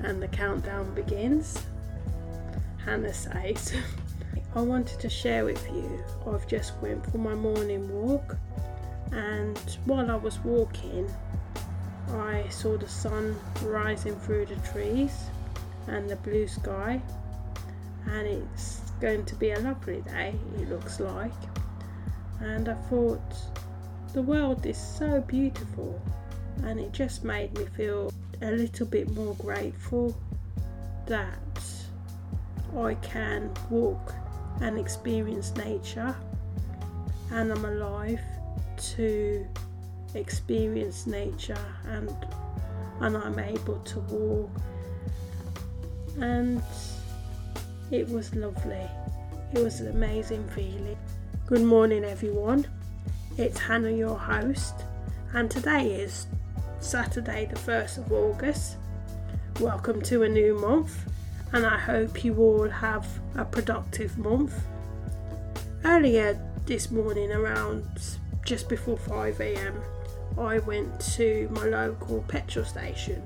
and 0.00 0.22
the 0.22 0.28
countdown 0.28 0.94
begins. 0.94 1.64
Hannah 2.84 3.12
says, 3.12 3.74
I 4.54 4.60
wanted 4.60 5.00
to 5.00 5.08
share 5.08 5.44
with 5.44 5.66
you. 5.72 6.04
I've 6.26 6.46
just 6.46 6.74
went 6.82 7.04
for 7.10 7.18
my 7.18 7.34
morning 7.34 7.88
walk, 7.88 8.36
and 9.10 9.58
while 9.86 10.10
I 10.10 10.16
was 10.16 10.38
walking, 10.40 11.10
I 12.12 12.46
saw 12.50 12.76
the 12.76 12.88
sun 12.88 13.36
rising 13.62 14.16
through 14.16 14.46
the 14.46 14.56
trees 14.56 15.16
and 15.86 16.08
the 16.08 16.16
blue 16.16 16.46
sky, 16.46 17.00
and 18.06 18.26
it's 18.26 18.80
going 19.00 19.24
to 19.24 19.34
be 19.34 19.52
a 19.52 19.58
lovely 19.60 20.02
day, 20.02 20.34
it 20.58 20.68
looks 20.68 21.00
like. 21.00 21.32
And 22.40 22.68
I 22.68 22.74
thought, 22.74 23.34
the 24.12 24.22
world 24.22 24.66
is 24.66 24.76
so 24.76 25.22
beautiful, 25.22 26.00
and 26.64 26.78
it 26.78 26.92
just 26.92 27.24
made 27.24 27.56
me 27.56 27.64
feel 27.64 28.12
a 28.42 28.50
little 28.50 28.86
bit 28.86 29.10
more 29.10 29.34
grateful 29.36 30.14
that 31.06 31.38
I 32.76 32.94
can 32.96 33.50
walk 33.70 34.14
and 34.60 34.78
experience 34.78 35.54
nature, 35.56 36.14
and 37.30 37.50
I'm 37.50 37.64
alive 37.64 38.20
to 38.94 39.46
experience 40.14 41.06
nature 41.06 41.64
and 41.86 42.14
and 43.00 43.16
I'm 43.16 43.38
able 43.38 43.78
to 43.80 44.00
walk 44.00 44.50
and 46.20 46.62
it 47.90 48.08
was 48.08 48.34
lovely. 48.34 48.88
It 49.52 49.62
was 49.62 49.80
an 49.80 49.88
amazing 49.88 50.48
feeling. 50.48 50.96
Good 51.46 51.62
morning, 51.62 52.04
everyone. 52.04 52.66
It's 53.36 53.58
Hannah, 53.58 53.90
your 53.90 54.18
host, 54.18 54.74
and 55.34 55.50
today 55.50 55.92
is 55.96 56.26
Saturday, 56.80 57.46
the 57.46 57.58
1st 57.58 57.98
of 57.98 58.12
August. 58.12 58.76
Welcome 59.60 60.00
to 60.02 60.22
a 60.22 60.28
new 60.28 60.58
month, 60.58 61.04
and 61.52 61.66
I 61.66 61.78
hope 61.78 62.24
you 62.24 62.36
all 62.38 62.68
have 62.68 63.06
a 63.36 63.44
productive 63.44 64.16
month. 64.16 64.54
Earlier 65.84 66.40
this 66.64 66.90
morning, 66.90 67.30
around 67.30 67.86
just 68.44 68.68
before 68.68 68.96
5 68.96 69.40
am, 69.40 69.82
I 70.38 70.58
went 70.60 70.98
to 71.16 71.48
my 71.52 71.64
local 71.64 72.24
petrol 72.28 72.64
station, 72.64 73.22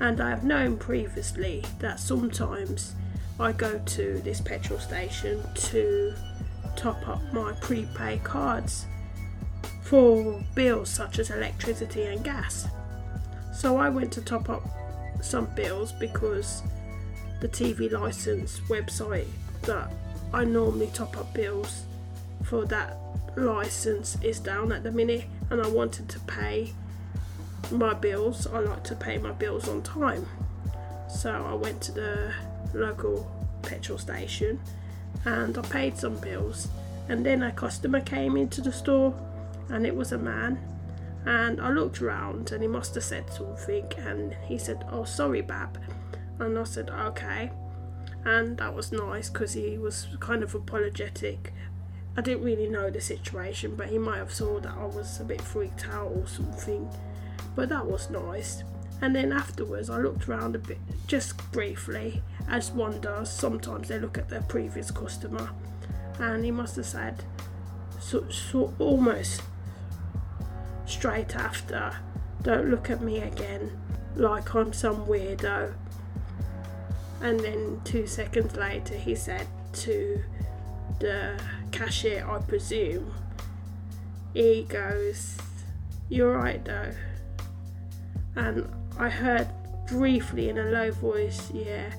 and 0.00 0.20
I 0.20 0.30
have 0.30 0.44
known 0.44 0.76
previously 0.76 1.64
that 1.78 2.00
sometimes 2.00 2.94
I 3.38 3.52
go 3.52 3.78
to 3.78 4.20
this 4.24 4.40
petrol 4.40 4.78
station 4.78 5.42
to 5.54 6.14
top 6.76 7.08
up 7.08 7.20
my 7.32 7.52
prepaid 7.60 8.24
cards 8.24 8.86
for 9.82 10.42
bills 10.54 10.88
such 10.88 11.18
as 11.18 11.30
electricity 11.30 12.04
and 12.04 12.22
gas. 12.24 12.68
So 13.52 13.76
I 13.76 13.88
went 13.88 14.12
to 14.12 14.22
top 14.22 14.48
up 14.48 14.62
some 15.20 15.46
bills 15.54 15.92
because 15.92 16.62
the 17.40 17.48
TV 17.48 17.90
license 17.90 18.60
website 18.68 19.26
that 19.62 19.90
I 20.32 20.44
normally 20.44 20.90
top 20.94 21.16
up 21.16 21.32
bills 21.34 21.84
for 22.44 22.64
that 22.66 22.96
license 23.36 24.16
is 24.22 24.38
down 24.38 24.72
at 24.72 24.82
the 24.82 24.90
minute 24.90 25.24
and 25.50 25.60
I 25.62 25.68
wanted 25.68 26.08
to 26.08 26.20
pay 26.20 26.72
my 27.70 27.94
bills. 27.94 28.46
I 28.46 28.60
like 28.60 28.84
to 28.84 28.94
pay 28.94 29.18
my 29.18 29.32
bills 29.32 29.68
on 29.68 29.82
time. 29.82 30.26
So 31.08 31.30
I 31.30 31.54
went 31.54 31.80
to 31.82 31.92
the 31.92 32.32
local 32.72 33.30
petrol 33.62 33.98
station 33.98 34.60
and 35.24 35.56
I 35.58 35.62
paid 35.62 35.98
some 35.98 36.16
bills. 36.18 36.68
And 37.08 37.26
then 37.26 37.42
a 37.42 37.52
customer 37.52 38.00
came 38.00 38.36
into 38.36 38.60
the 38.60 38.72
store 38.72 39.14
and 39.68 39.86
it 39.86 39.94
was 39.94 40.12
a 40.12 40.18
man. 40.18 40.58
And 41.26 41.60
I 41.60 41.70
looked 41.70 42.00
around 42.00 42.52
and 42.52 42.62
he 42.62 42.68
must 42.68 42.94
have 42.94 43.04
said 43.04 43.30
something. 43.32 43.92
And 43.98 44.34
he 44.46 44.56
said, 44.56 44.84
Oh, 44.90 45.04
sorry, 45.04 45.42
Bab. 45.42 45.78
And 46.38 46.58
I 46.58 46.64
said, 46.64 46.90
Okay. 46.90 47.50
And 48.24 48.58
that 48.58 48.74
was 48.74 48.92
nice 48.92 49.30
because 49.30 49.52
he 49.54 49.78
was 49.78 50.06
kind 50.20 50.42
of 50.42 50.54
apologetic. 50.54 51.52
I 52.16 52.22
didn't 52.22 52.42
really 52.42 52.68
know 52.68 52.90
the 52.90 53.00
situation, 53.00 53.76
but 53.76 53.88
he 53.88 53.98
might 53.98 54.18
have 54.18 54.32
saw 54.32 54.60
that 54.60 54.74
I 54.76 54.84
was 54.84 55.20
a 55.20 55.24
bit 55.24 55.40
freaked 55.40 55.88
out 55.88 56.12
or 56.14 56.26
something. 56.26 56.90
But 57.54 57.68
that 57.68 57.86
was 57.86 58.10
nice. 58.10 58.62
And 59.00 59.16
then 59.16 59.32
afterwards, 59.32 59.88
I 59.88 59.98
looked 59.98 60.28
around 60.28 60.54
a 60.54 60.58
bit, 60.58 60.78
just 61.06 61.50
briefly, 61.52 62.22
as 62.48 62.70
one 62.70 63.00
does. 63.00 63.32
Sometimes 63.32 63.88
they 63.88 63.98
look 63.98 64.18
at 64.18 64.28
their 64.28 64.42
previous 64.42 64.90
customer, 64.90 65.50
and 66.18 66.44
he 66.44 66.50
must 66.50 66.76
have 66.76 66.86
said, 66.86 67.24
so, 67.98 68.28
so 68.28 68.74
almost 68.78 69.42
straight 70.84 71.34
after, 71.36 71.96
"Don't 72.42 72.70
look 72.70 72.90
at 72.90 73.00
me 73.00 73.20
again, 73.20 73.70
like 74.16 74.54
I'm 74.54 74.72
some 74.72 75.06
weirdo." 75.06 75.74
And 77.22 77.40
then 77.40 77.80
two 77.84 78.06
seconds 78.06 78.56
later, 78.56 78.94
he 78.94 79.14
said 79.14 79.46
to 79.74 80.22
the 80.98 81.40
cashier, 81.70 82.26
I 82.28 82.38
presume, 82.38 83.12
he 84.34 84.64
goes, 84.68 85.36
You're 86.08 86.36
right 86.36 86.64
though. 86.64 86.92
And 88.36 88.70
I 88.98 89.08
heard 89.08 89.48
briefly 89.88 90.48
in 90.48 90.58
a 90.58 90.64
low 90.64 90.90
voice, 90.92 91.50
yeah, 91.52 91.90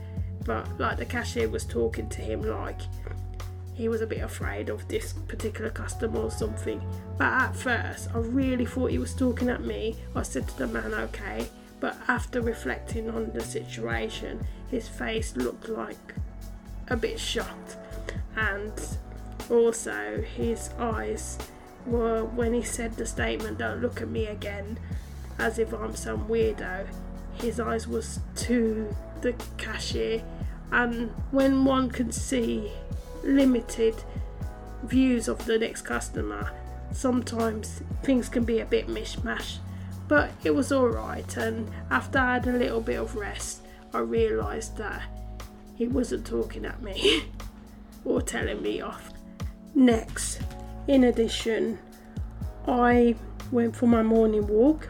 but 0.45 0.79
like 0.79 0.97
the 0.97 1.05
cashier 1.05 1.49
was 1.49 1.65
talking 1.65 2.09
to 2.09 2.21
him 2.21 2.41
like 2.41 2.79
he 3.73 3.89
was 3.89 4.01
a 4.01 4.07
bit 4.07 4.21
afraid 4.21 4.69
of 4.69 4.87
this 4.87 5.13
particular 5.13 5.69
customer 5.69 6.19
or 6.19 6.31
something. 6.31 6.81
But 7.17 7.33
at 7.33 7.55
first, 7.55 8.09
I 8.13 8.19
really 8.19 8.65
thought 8.65 8.91
he 8.91 8.99
was 8.99 9.13
talking 9.13 9.49
at 9.49 9.63
me. 9.63 9.95
I 10.15 10.21
said 10.21 10.47
to 10.49 10.57
the 10.57 10.67
man, 10.67 10.93
okay, 10.93 11.47
but 11.79 11.97
after 12.07 12.41
reflecting 12.41 13.09
on 13.09 13.31
the 13.31 13.41
situation, 13.41 14.45
his 14.69 14.87
face 14.87 15.35
looked 15.35 15.67
like 15.67 16.13
a 16.89 16.95
bit 16.95 17.19
shocked, 17.19 17.77
and 18.35 18.73
also 19.51 20.23
his 20.35 20.69
eyes 20.79 21.37
were 21.85 22.23
when 22.23 22.53
he 22.53 22.63
said 22.63 22.95
the 22.95 23.05
statement, 23.05 23.57
Don't 23.57 23.81
look 23.81 24.01
at 24.01 24.07
me 24.07 24.27
again, 24.27 24.79
as 25.37 25.59
if 25.59 25.73
I'm 25.73 25.95
some 25.95 26.27
weirdo. 26.27 26.87
His 27.33 27.59
eyes 27.59 27.87
was 27.87 28.19
to 28.37 28.95
the 29.21 29.33
cashier, 29.57 30.23
and 30.71 31.09
when 31.31 31.65
one 31.65 31.89
can 31.89 32.11
see 32.11 32.71
limited 33.23 33.95
views 34.83 35.27
of 35.27 35.45
the 35.45 35.57
next 35.57 35.81
customer, 35.81 36.51
sometimes 36.91 37.81
things 38.03 38.29
can 38.29 38.43
be 38.43 38.59
a 38.59 38.65
bit 38.65 38.87
mishmash. 38.87 39.57
But 40.07 40.31
it 40.43 40.51
was 40.51 40.71
alright, 40.71 41.37
and 41.37 41.69
after 41.89 42.19
I 42.19 42.33
had 42.33 42.47
a 42.47 42.51
little 42.51 42.81
bit 42.81 42.99
of 42.99 43.15
rest, 43.15 43.61
I 43.93 43.99
realised 43.99 44.77
that 44.77 45.03
he 45.75 45.87
wasn't 45.87 46.25
talking 46.25 46.65
at 46.65 46.81
me 46.81 47.25
or 48.05 48.21
telling 48.21 48.61
me 48.61 48.81
off. 48.81 49.11
Next, 49.73 50.41
in 50.87 51.05
addition, 51.05 51.79
I 52.67 53.15
went 53.51 53.75
for 53.75 53.87
my 53.87 54.03
morning 54.03 54.47
walk 54.47 54.89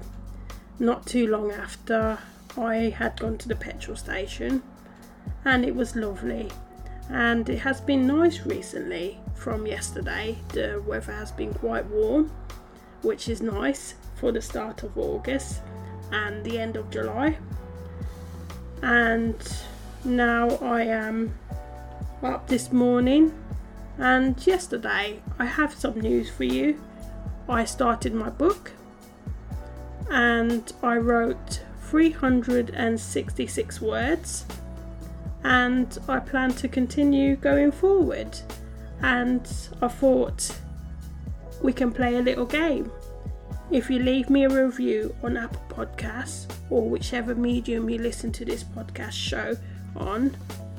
not 0.79 1.05
too 1.05 1.27
long 1.27 1.51
after 1.51 2.17
I 2.57 2.75
had 2.97 3.19
gone 3.19 3.37
to 3.37 3.47
the 3.47 3.55
petrol 3.55 3.95
station, 3.95 4.63
and 5.45 5.63
it 5.63 5.75
was 5.75 5.95
lovely. 5.95 6.49
And 7.09 7.47
it 7.49 7.59
has 7.59 7.81
been 7.81 8.07
nice 8.07 8.45
recently 8.45 9.19
from 9.35 9.67
yesterday. 9.67 10.37
The 10.49 10.81
weather 10.85 11.11
has 11.11 11.31
been 11.31 11.53
quite 11.53 11.85
warm, 11.85 12.31
which 13.01 13.29
is 13.29 13.41
nice 13.41 13.95
for 14.15 14.31
the 14.31 14.41
start 14.41 14.83
of 14.83 14.97
August 14.97 15.61
and 16.11 16.43
the 16.43 16.59
end 16.59 16.75
of 16.75 16.89
July. 16.89 17.37
And 18.81 19.35
now 20.03 20.49
I 20.61 20.83
am 20.83 21.33
up 22.23 22.47
this 22.47 22.71
morning, 22.71 23.31
and 24.01 24.45
yesterday 24.47 25.21
I 25.37 25.45
have 25.45 25.73
some 25.75 26.01
news 26.01 26.27
for 26.29 26.43
you. 26.43 26.81
I 27.47 27.65
started 27.65 28.15
my 28.15 28.31
book 28.31 28.71
and 30.09 30.73
I 30.81 30.97
wrote 30.97 31.61
366 31.83 33.79
words 33.79 34.45
and 35.43 35.99
I 36.09 36.17
plan 36.19 36.51
to 36.53 36.67
continue 36.67 37.35
going 37.35 37.71
forward. 37.71 38.39
And 39.03 39.47
I 39.83 39.87
thought 39.87 40.59
we 41.61 41.71
can 41.71 41.91
play 41.91 42.15
a 42.15 42.21
little 42.21 42.45
game. 42.47 42.91
If 43.69 43.87
you 43.91 43.99
leave 43.99 44.31
me 44.31 44.45
a 44.45 44.49
review 44.49 45.15
on 45.21 45.37
Apple 45.37 45.61
Podcasts 45.69 46.51
or 46.71 46.89
whichever 46.89 47.35
medium 47.35 47.87
you 47.87 47.99
listen 47.99 48.31
to 48.31 48.45
this 48.45 48.63
podcast 48.63 49.11
show 49.11 49.55
on, 49.95 50.35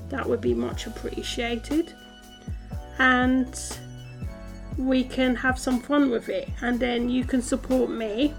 that 0.08 0.28
would 0.28 0.40
be 0.40 0.54
much 0.54 0.88
appreciated. 0.88 1.94
And 2.98 3.58
we 4.76 5.04
can 5.04 5.36
have 5.36 5.58
some 5.58 5.80
fun 5.80 6.10
with 6.10 6.28
it, 6.28 6.48
and 6.60 6.78
then 6.80 7.08
you 7.08 7.24
can 7.24 7.42
support 7.42 7.90
me 7.90 8.34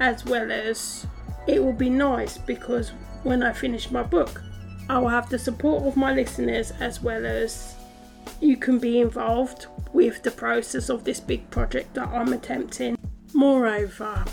as 0.00 0.24
well 0.24 0.50
as 0.50 1.06
it 1.46 1.62
will 1.62 1.72
be 1.72 1.90
nice 1.90 2.38
because 2.38 2.90
when 3.22 3.42
I 3.42 3.52
finish 3.52 3.90
my 3.90 4.02
book, 4.02 4.42
I 4.88 4.98
will 4.98 5.08
have 5.08 5.28
the 5.28 5.38
support 5.38 5.82
of 5.84 5.96
my 5.96 6.14
listeners 6.14 6.72
as 6.80 7.02
well 7.02 7.26
as 7.26 7.74
you 8.40 8.56
can 8.56 8.78
be 8.78 9.00
involved 9.00 9.66
with 9.92 10.22
the 10.22 10.30
process 10.30 10.88
of 10.88 11.04
this 11.04 11.20
big 11.20 11.50
project 11.50 11.94
that 11.94 12.08
I'm 12.08 12.32
attempting. 12.32 12.96
Moreover, 13.34 14.24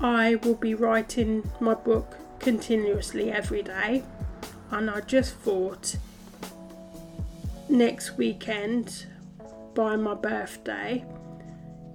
I 0.00 0.36
will 0.36 0.54
be 0.54 0.74
writing 0.74 1.50
my 1.60 1.74
book 1.74 2.16
continuously 2.38 3.30
every 3.32 3.62
day, 3.62 4.04
and 4.70 4.90
I 4.90 5.00
just 5.00 5.34
thought 5.36 5.96
next 7.68 8.16
weekend 8.16 9.06
by 9.74 9.96
my 9.96 10.14
birthday, 10.14 11.04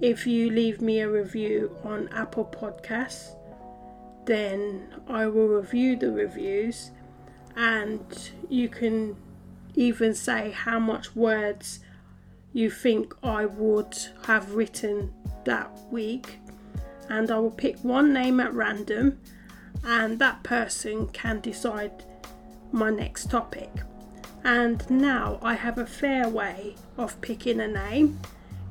if 0.00 0.26
you 0.26 0.50
leave 0.50 0.80
me 0.80 1.00
a 1.00 1.08
review 1.08 1.76
on 1.84 2.08
Apple 2.08 2.44
Podcasts, 2.44 3.34
then 4.24 4.94
I 5.08 5.26
will 5.26 5.48
review 5.48 5.96
the 5.96 6.10
reviews 6.10 6.90
and 7.56 8.30
you 8.48 8.68
can 8.68 9.16
even 9.74 10.14
say 10.14 10.50
how 10.50 10.78
much 10.78 11.14
words 11.14 11.80
you 12.52 12.70
think 12.70 13.14
I 13.22 13.46
would 13.46 13.96
have 14.26 14.54
written 14.54 15.12
that 15.44 15.70
week 15.90 16.38
and 17.08 17.30
I 17.30 17.38
will 17.38 17.50
pick 17.50 17.78
one 17.78 18.12
name 18.12 18.40
at 18.40 18.52
random 18.54 19.18
and 19.84 20.18
that 20.18 20.42
person 20.42 21.08
can 21.08 21.40
decide 21.40 22.04
my 22.72 22.90
next 22.90 23.30
topic. 23.30 23.70
And 24.44 24.88
now 24.90 25.38
I 25.42 25.54
have 25.54 25.78
a 25.78 25.86
fair 25.86 26.28
way 26.28 26.76
of 26.96 27.20
picking 27.20 27.60
a 27.60 27.68
name 27.68 28.18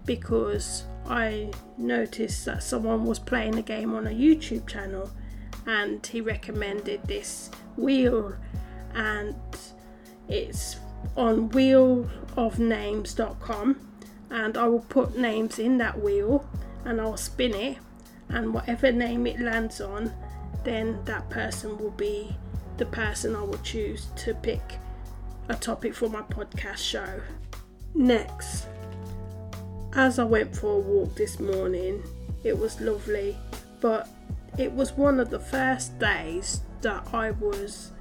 because 0.06 0.84
I 1.08 1.52
noticed 1.78 2.44
that 2.46 2.64
someone 2.64 3.06
was 3.06 3.20
playing 3.20 3.60
a 3.60 3.62
game 3.62 3.94
on 3.94 4.08
a 4.08 4.12
YouTube 4.12 4.68
channel 4.68 5.12
and 5.68 6.04
he 6.06 6.22
recommended 6.22 7.04
this 7.04 7.52
wheel. 7.78 8.36
And 8.96 9.36
it's 10.28 10.78
on 11.16 11.50
wheelofnames.com 11.50 13.80
and 14.32 14.58
I 14.58 14.68
will 14.68 14.82
put 14.82 15.18
names 15.18 15.60
in 15.60 15.78
that 15.78 16.00
wheel 16.00 16.50
and 16.86 17.00
I'll 17.00 17.18
spin 17.18 17.54
it. 17.54 17.78
And 18.30 18.52
whatever 18.54 18.92
name 18.92 19.28
it 19.28 19.40
lands 19.40 19.80
on 19.82 20.12
then 20.64 21.00
that 21.06 21.30
person 21.30 21.78
will 21.78 21.92
be 21.92 22.36
the 22.78 22.86
person 22.86 23.36
I 23.36 23.42
will 23.42 23.60
choose 23.60 24.08
to 24.18 24.34
pick 24.36 24.80
a 25.50 25.56
topic 25.56 25.96
for 25.96 26.08
my 26.10 26.22
podcast 26.22 26.78
show. 26.78 27.22
Next, 27.96 28.68
as 29.94 30.20
I 30.20 30.24
went 30.24 30.56
for 30.56 30.76
a 30.76 30.80
walk 30.80 31.16
this 31.16 31.40
morning, 31.40 32.04
it 32.44 32.58
was 32.58 32.80
lovely, 32.80 33.36
but 33.82 34.08
it 34.58 34.72
was 34.72 34.94
one 34.94 35.20
of 35.20 35.32
the 35.32 35.40
first 35.40 35.98
days 36.00 36.62
that 36.82 37.14
I 37.14 37.32
was 37.32 37.92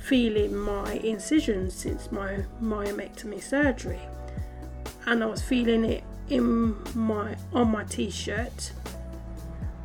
feeling 0.00 0.56
my 0.56 0.94
incisions 0.94 1.72
since 1.72 2.10
my 2.10 2.44
myomectomy 2.60 3.40
surgery, 3.40 4.00
and 5.06 5.22
I 5.22 5.26
was 5.26 5.40
feeling 5.40 5.84
it 5.84 6.02
in 6.28 6.76
my 6.96 7.36
on 7.52 7.70
my 7.70 7.84
t-shirt, 7.84 8.72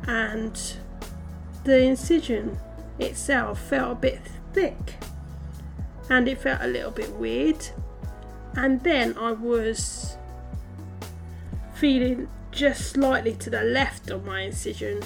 and 0.08 0.60
the 1.62 1.78
incision 1.78 2.58
itself 2.98 3.60
felt 3.60 3.92
a 3.92 4.00
bit 4.00 4.20
thick, 4.52 4.96
and 6.10 6.28
it 6.28 6.38
felt 6.40 6.60
a 6.62 6.66
little 6.66 6.90
bit 6.90 7.10
weird, 7.14 7.66
and 8.54 8.82
then 8.82 9.16
I 9.18 9.32
was 9.32 10.16
feeling 11.74 12.28
just 12.50 12.92
slightly 12.92 13.34
to 13.34 13.50
the 13.50 13.62
left 13.62 14.10
of 14.10 14.24
my 14.24 14.40
incision 14.40 15.02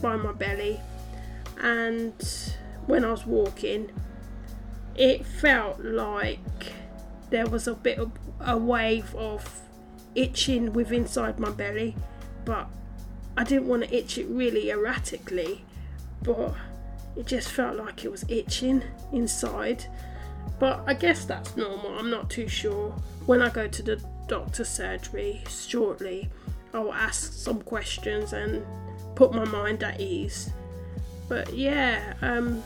by 0.00 0.16
my 0.16 0.32
belly. 0.32 0.80
And 1.60 2.14
when 2.86 3.04
I 3.04 3.10
was 3.10 3.26
walking 3.26 3.90
it 4.94 5.24
felt 5.24 5.80
like 5.80 6.74
there 7.30 7.46
was 7.46 7.66
a 7.66 7.74
bit 7.74 7.98
of 7.98 8.12
a 8.40 8.56
wave 8.56 9.14
of 9.14 9.62
itching 10.14 10.72
with 10.72 10.92
inside 10.92 11.38
my 11.38 11.50
belly 11.50 11.96
but 12.44 12.68
I 13.36 13.44
didn't 13.44 13.68
want 13.68 13.84
to 13.84 13.96
itch 13.96 14.18
it 14.18 14.26
really 14.26 14.70
erratically 14.70 15.64
but 16.22 16.54
it 17.16 17.26
just 17.26 17.50
felt 17.50 17.76
like 17.76 18.04
it 18.04 18.10
was 18.10 18.24
itching 18.28 18.82
inside 19.12 19.86
but 20.62 20.84
I 20.86 20.94
guess 20.94 21.24
that's 21.24 21.56
normal 21.56 21.98
I'm 21.98 22.08
not 22.08 22.30
too 22.30 22.46
sure 22.46 22.94
when 23.26 23.42
I 23.42 23.48
go 23.48 23.66
to 23.66 23.82
the 23.82 24.00
doctor's 24.28 24.68
surgery 24.68 25.42
shortly, 25.48 26.30
I 26.72 26.78
will 26.78 26.92
ask 26.92 27.32
some 27.32 27.62
questions 27.62 28.32
and 28.32 28.64
put 29.16 29.34
my 29.34 29.44
mind 29.44 29.82
at 29.82 30.00
ease. 30.00 30.52
But 31.28 31.52
yeah, 31.52 32.14
um, 32.22 32.62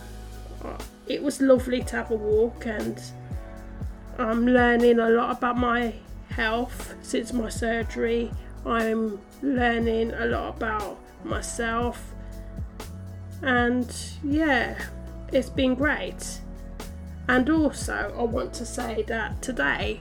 it 1.06 1.22
was 1.22 1.40
lovely 1.40 1.82
to 1.84 1.96
have 1.96 2.10
a 2.10 2.16
walk, 2.16 2.66
and 2.66 3.00
I'm 4.18 4.46
learning 4.46 4.98
a 4.98 5.08
lot 5.08 5.38
about 5.38 5.56
my 5.56 5.94
health 6.28 6.94
since 7.00 7.32
my 7.32 7.48
surgery. 7.48 8.30
I'm 8.66 9.18
learning 9.40 10.12
a 10.12 10.26
lot 10.26 10.58
about 10.58 10.98
myself, 11.24 12.12
and 13.40 13.90
yeah, 14.22 14.78
it's 15.32 15.48
been 15.48 15.74
great. 15.74 16.42
And 17.28 17.48
also, 17.50 18.14
I 18.16 18.22
want 18.22 18.52
to 18.54 18.66
say 18.66 19.02
that 19.08 19.42
today 19.42 20.00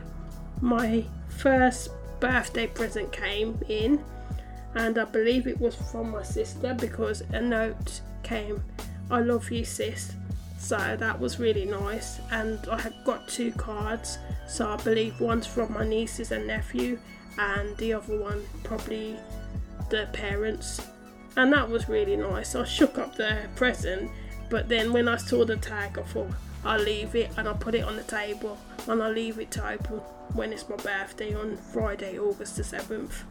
my 0.61 1.05
first 1.27 1.89
birthday 2.19 2.67
present 2.67 3.11
came 3.11 3.59
in, 3.67 4.03
and 4.75 4.97
I 4.97 5.05
believe 5.05 5.47
it 5.47 5.59
was 5.59 5.75
from 5.75 6.11
my 6.11 6.23
sister 6.23 6.75
because 6.79 7.21
a 7.31 7.41
note 7.41 8.01
came, 8.23 8.63
I 9.09 9.19
love 9.19 9.51
you, 9.51 9.65
sis. 9.65 10.13
So 10.59 10.95
that 10.99 11.19
was 11.19 11.39
really 11.39 11.65
nice, 11.65 12.19
and 12.31 12.59
I 12.67 12.81
have 12.81 12.95
got 13.05 13.27
two 13.27 13.51
cards. 13.53 14.17
So 14.47 14.69
I 14.69 14.77
believe 14.77 15.19
one's 15.19 15.47
from 15.47 15.73
my 15.73 15.87
nieces 15.87 16.31
and 16.31 16.47
nephew, 16.47 16.99
and 17.37 17.75
the 17.77 17.93
other 17.93 18.17
one 18.19 18.43
probably 18.63 19.17
the 19.89 20.07
parents 20.13 20.81
and 21.37 21.51
that 21.51 21.69
was 21.69 21.89
really 21.89 22.15
nice. 22.15 22.55
I 22.55 22.63
shook 22.63 22.97
up 22.97 23.15
the 23.15 23.37
present, 23.55 24.09
but 24.49 24.69
then 24.69 24.93
when 24.93 25.07
I 25.07 25.17
saw 25.17 25.43
the 25.43 25.57
tag, 25.57 25.97
I 25.97 26.03
thought 26.03 26.31
I'll 26.65 26.81
leave 26.81 27.13
it 27.13 27.29
and 27.37 27.47
I'll 27.47 27.53
put 27.53 27.75
it 27.75 27.83
on 27.83 27.95
the 27.95 28.03
table 28.03 28.57
and 28.87 29.01
I'll 29.01 29.11
leave 29.11 29.39
it 29.39 29.51
to 29.51 29.69
open 29.69 29.97
when 30.33 30.51
it's 30.51 30.67
my 30.67 30.75
birthday 30.77 31.35
on 31.35 31.57
Friday, 31.57 32.17
August 32.17 32.57
the 32.57 32.63
7th. 32.63 33.23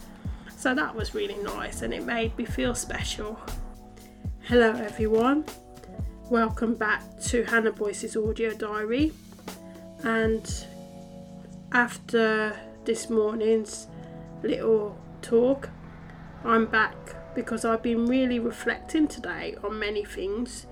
So 0.56 0.72
that 0.72 0.94
was 0.94 1.16
really 1.16 1.36
nice 1.42 1.82
and 1.82 1.92
it 1.92 2.04
made 2.04 2.38
me 2.38 2.44
feel 2.44 2.76
special. 2.76 3.40
Hello, 4.42 4.70
everyone. 4.70 5.44
Welcome 6.30 6.76
back 6.76 7.02
to 7.22 7.42
Hannah 7.42 7.72
Boyce's 7.72 8.16
audio 8.16 8.54
diary. 8.54 9.12
And 10.04 10.48
after 11.72 12.56
this 12.84 13.10
morning's 13.10 13.88
little 14.44 14.96
talk, 15.22 15.70
I'm 16.44 16.66
back 16.66 16.94
because 17.34 17.64
I've 17.64 17.82
been 17.82 18.06
really 18.06 18.38
reflecting 18.38 19.08
today 19.08 19.56
on 19.64 19.80
many 19.80 20.04
things. 20.04 20.66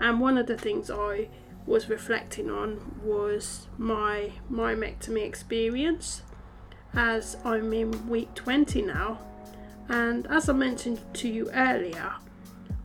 And 0.00 0.20
one 0.20 0.36
of 0.36 0.46
the 0.46 0.58
things 0.58 0.90
I 0.90 1.28
was 1.66 1.88
reflecting 1.88 2.50
on 2.50 3.00
was 3.02 3.66
my 3.78 4.32
myomectomy 4.50 5.24
experience 5.24 6.22
as 6.92 7.36
I'm 7.44 7.72
in 7.72 8.08
week 8.08 8.34
20 8.34 8.82
now. 8.82 9.18
And 9.88 10.26
as 10.28 10.48
I 10.48 10.52
mentioned 10.52 11.00
to 11.14 11.28
you 11.28 11.50
earlier, 11.52 12.12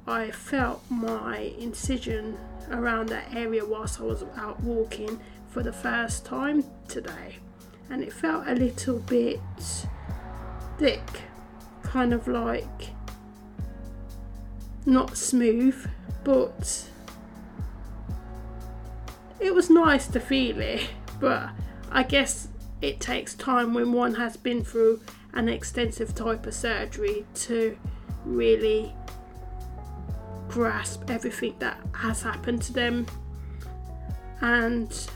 I 0.08 0.32
felt 0.32 0.84
my 0.90 1.54
incision 1.60 2.38
around 2.72 3.10
that 3.10 3.34
area 3.34 3.66
whilst 3.66 4.00
I 4.00 4.04
was 4.04 4.24
out 4.36 4.62
walking 4.62 5.20
for 5.48 5.64
the 5.64 5.74
first 5.74 6.26
time 6.26 6.64
today. 6.88 7.38
And 7.90 8.04
it 8.04 8.14
felt 8.14 8.48
a 8.48 8.54
little 8.54 9.00
bit 9.00 9.40
thick, 10.78 11.22
kind 11.84 12.14
of 12.14 12.28
like 12.28 12.90
not 14.86 15.18
smooth, 15.18 15.90
but 16.24 16.90
it 19.40 19.54
was 19.54 19.70
nice 19.70 20.08
to 20.08 20.20
feel 20.20 20.60
it. 20.60 20.90
But 21.20 21.50
I 21.92 22.04
guess 22.04 22.48
it 22.82 23.00
takes 23.00 23.34
time 23.36 23.74
when 23.74 23.92
one 23.92 24.16
has 24.16 24.38
been 24.38 24.64
through 24.64 25.02
an 25.34 25.50
extensive 25.50 26.16
type 26.16 26.46
of 26.46 26.54
surgery 26.54 27.26
to 27.34 27.78
really 28.26 28.94
grasp 30.48 31.10
everything 31.10 31.56
that 31.60 31.80
has 31.94 32.22
happened 32.22 32.62
to 32.64 32.74
them. 32.74 33.06
And 34.42 35.08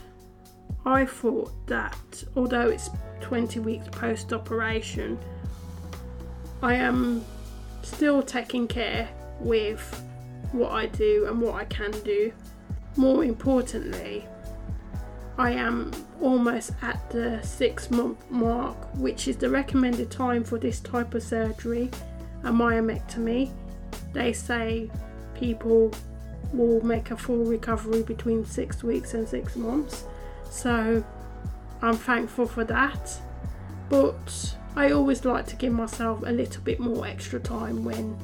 I 0.86 1.06
thought 1.06 1.52
that 1.66 2.24
although 2.36 2.68
it's 2.68 2.90
20 3.20 3.60
weeks 3.60 3.88
post 3.90 4.32
operation, 4.32 5.18
I 6.62 6.74
am 6.74 7.24
still 7.82 8.22
taking 8.22 8.68
care 8.68 9.08
with 9.40 10.02
what 10.52 10.72
I 10.72 10.86
do 10.86 11.26
and 11.28 11.40
what 11.40 11.54
I 11.54 11.64
can 11.64 11.90
do. 12.02 12.32
More 12.96 13.24
importantly, 13.24 14.26
I 15.36 15.50
am 15.50 15.90
almost 16.20 16.72
at 16.82 17.10
the 17.10 17.42
six 17.42 17.90
month 17.90 18.30
mark, 18.30 18.76
which 18.94 19.26
is 19.26 19.36
the 19.36 19.50
recommended 19.50 20.10
time 20.10 20.44
for 20.44 20.58
this 20.58 20.78
type 20.80 21.14
of 21.14 21.22
surgery, 21.22 21.90
a 22.44 22.50
myomectomy. 22.50 23.50
They 24.12 24.32
say 24.32 24.90
people 25.34 25.92
will 26.52 26.84
make 26.84 27.10
a 27.10 27.16
full 27.16 27.44
recovery 27.44 28.02
between 28.02 28.44
six 28.44 28.84
weeks 28.84 29.14
and 29.14 29.28
six 29.28 29.56
months, 29.56 30.04
so 30.50 31.04
I'm 31.82 31.96
thankful 31.96 32.46
for 32.46 32.64
that. 32.64 33.20
But 33.88 34.56
I 34.76 34.92
always 34.92 35.24
like 35.24 35.46
to 35.48 35.56
give 35.56 35.72
myself 35.72 36.22
a 36.24 36.30
little 36.30 36.62
bit 36.62 36.78
more 36.78 37.06
extra 37.06 37.40
time 37.40 37.84
when 37.84 38.16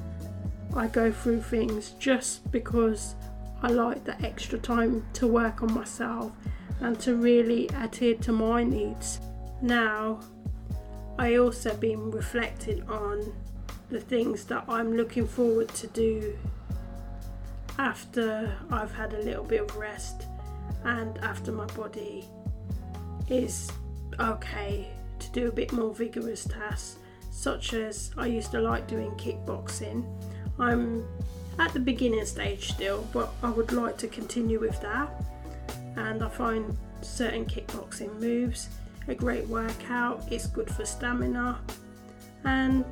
I 0.77 0.87
go 0.87 1.11
through 1.11 1.43
things 1.43 1.91
just 1.99 2.51
because 2.53 3.16
I 3.62 3.68
like 3.68 4.04
the 4.04 4.20
extra 4.22 4.58
time 4.58 5.04
to 5.14 5.26
work 5.26 5.62
on 5.62 5.72
myself 5.74 6.32
and 6.80 6.98
to 7.00 7.16
really 7.16 7.68
adhere 7.68 8.14
to 8.16 8.32
my 8.32 8.64
needs. 8.64 9.20
Now, 9.61 10.20
I 11.18 11.36
also 11.36 11.76
been 11.76 12.11
reflecting 12.11 12.82
on 12.88 13.32
the 13.90 14.00
things 14.00 14.44
that 14.46 14.64
I'm 14.68 14.96
looking 14.96 15.26
forward 15.26 15.68
to 15.68 15.86
do 15.88 16.38
after 17.78 18.56
I've 18.70 18.92
had 18.92 19.12
a 19.12 19.18
little 19.18 19.44
bit 19.44 19.61
of 19.62 19.76
rest 19.76 20.26
and 20.84 21.18
after 21.18 21.52
my 21.52 21.66
body 21.66 22.24
is 23.28 23.70
okay 24.18 24.88
to 25.18 25.30
do 25.32 25.48
a 25.48 25.52
bit 25.52 25.72
more 25.72 25.94
vigorous 25.94 26.44
tasks, 26.44 26.96
such 27.30 27.74
as 27.74 28.12
I 28.16 28.26
used 28.26 28.52
to 28.52 28.61
like 28.61 28.86
doing 28.86 29.11
kickboxing 29.12 30.04
I'm 30.61 31.06
at 31.59 31.72
the 31.72 31.80
beginning 31.80 32.24
stage 32.26 32.70
still, 32.72 33.07
but 33.12 33.32
I 33.42 33.51
would 33.51 33.72
like 33.72 33.98
to 33.98 34.09
continue 34.09 34.61
with 34.61 34.80
that. 34.80 35.11
And 35.96 36.22
I 36.22 36.28
find 36.28 36.76
certain 37.03 37.44
kickboxing 37.44 38.20
moves 38.20 38.68
a 39.09 39.14
great 39.14 39.46
workout, 39.48 40.24
it's 40.30 40.46
good 40.46 40.70
for 40.70 40.84
stamina, 40.84 41.59
and 42.44 42.84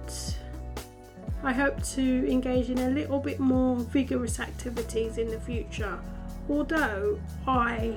I 1.42 1.52
hope 1.52 1.82
to 1.94 2.30
engage 2.30 2.70
in 2.70 2.78
a 2.78 2.90
little 2.90 3.20
bit 3.20 3.38
more 3.38 3.76
vigorous 3.76 4.40
activities 4.40 5.18
in 5.18 5.28
the 5.28 5.38
future. 5.38 5.98
Although 6.48 7.20
I 7.46 7.96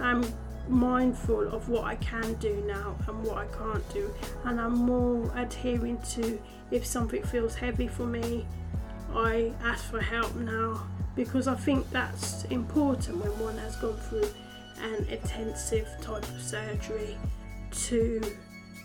am 0.00 0.24
mindful 0.68 1.48
of 1.48 1.68
what 1.68 1.84
I 1.84 1.96
can 1.96 2.34
do 2.34 2.62
now 2.66 2.96
and 3.06 3.22
what 3.24 3.38
I 3.38 3.46
can't 3.46 3.94
do, 3.94 4.12
and 4.44 4.60
I'm 4.60 4.74
more 4.74 5.30
adhering 5.36 5.98
to 6.10 6.38
if 6.70 6.84
something 6.84 7.22
feels 7.22 7.54
heavy 7.54 7.88
for 7.88 8.04
me, 8.04 8.46
I 9.14 9.52
ask 9.62 9.84
for 9.90 10.00
help 10.00 10.34
now 10.34 10.86
because 11.14 11.46
I 11.46 11.54
think 11.54 11.88
that's 11.90 12.44
important 12.46 13.18
when 13.18 13.38
one 13.38 13.56
has 13.58 13.76
gone 13.76 13.96
through 13.96 14.28
an 14.82 15.04
intensive 15.04 15.88
type 16.00 16.22
of 16.22 16.40
surgery 16.40 17.16
to 17.70 18.20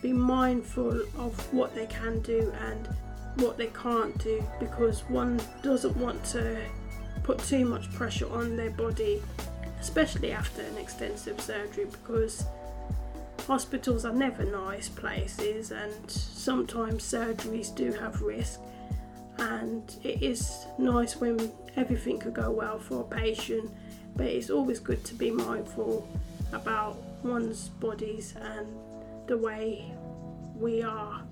be 0.02 0.12
mindful 0.12 1.02
of 1.18 1.52
what 1.52 1.74
they 1.74 1.86
can 1.86 2.20
do 2.20 2.52
and 2.68 2.88
what 3.36 3.58
they 3.58 3.66
can't 3.68 4.16
do 4.18 4.42
because 4.58 5.00
one 5.08 5.40
doesn't 5.62 5.96
want 5.96 6.24
to 6.26 6.58
put 7.24 7.38
too 7.40 7.64
much 7.64 7.92
pressure 7.92 8.30
on 8.32 8.56
their 8.56 8.70
body, 8.70 9.22
especially 9.80 10.32
after 10.32 10.62
an 10.62 10.76
extensive 10.78 11.40
surgery, 11.40 11.86
because 11.86 12.44
hospitals 13.46 14.04
are 14.04 14.12
never 14.12 14.44
nice 14.44 14.88
places 14.88 15.72
and 15.72 16.10
sometimes 16.10 17.02
surgeries 17.02 17.74
do 17.74 17.92
have 17.92 18.22
risk 18.22 18.60
and 19.60 19.96
it 20.02 20.22
is 20.22 20.66
nice 20.78 21.16
when 21.16 21.52
everything 21.76 22.18
could 22.18 22.34
go 22.34 22.50
well 22.50 22.78
for 22.78 23.02
a 23.02 23.04
patient 23.04 23.70
but 24.16 24.26
it's 24.26 24.50
always 24.50 24.80
good 24.80 25.04
to 25.04 25.14
be 25.14 25.30
mindful 25.30 26.08
about 26.52 26.96
one's 27.22 27.68
bodies 27.68 28.34
and 28.40 28.66
the 29.26 29.36
way 29.36 29.92
we 30.56 30.82
are 30.82 31.22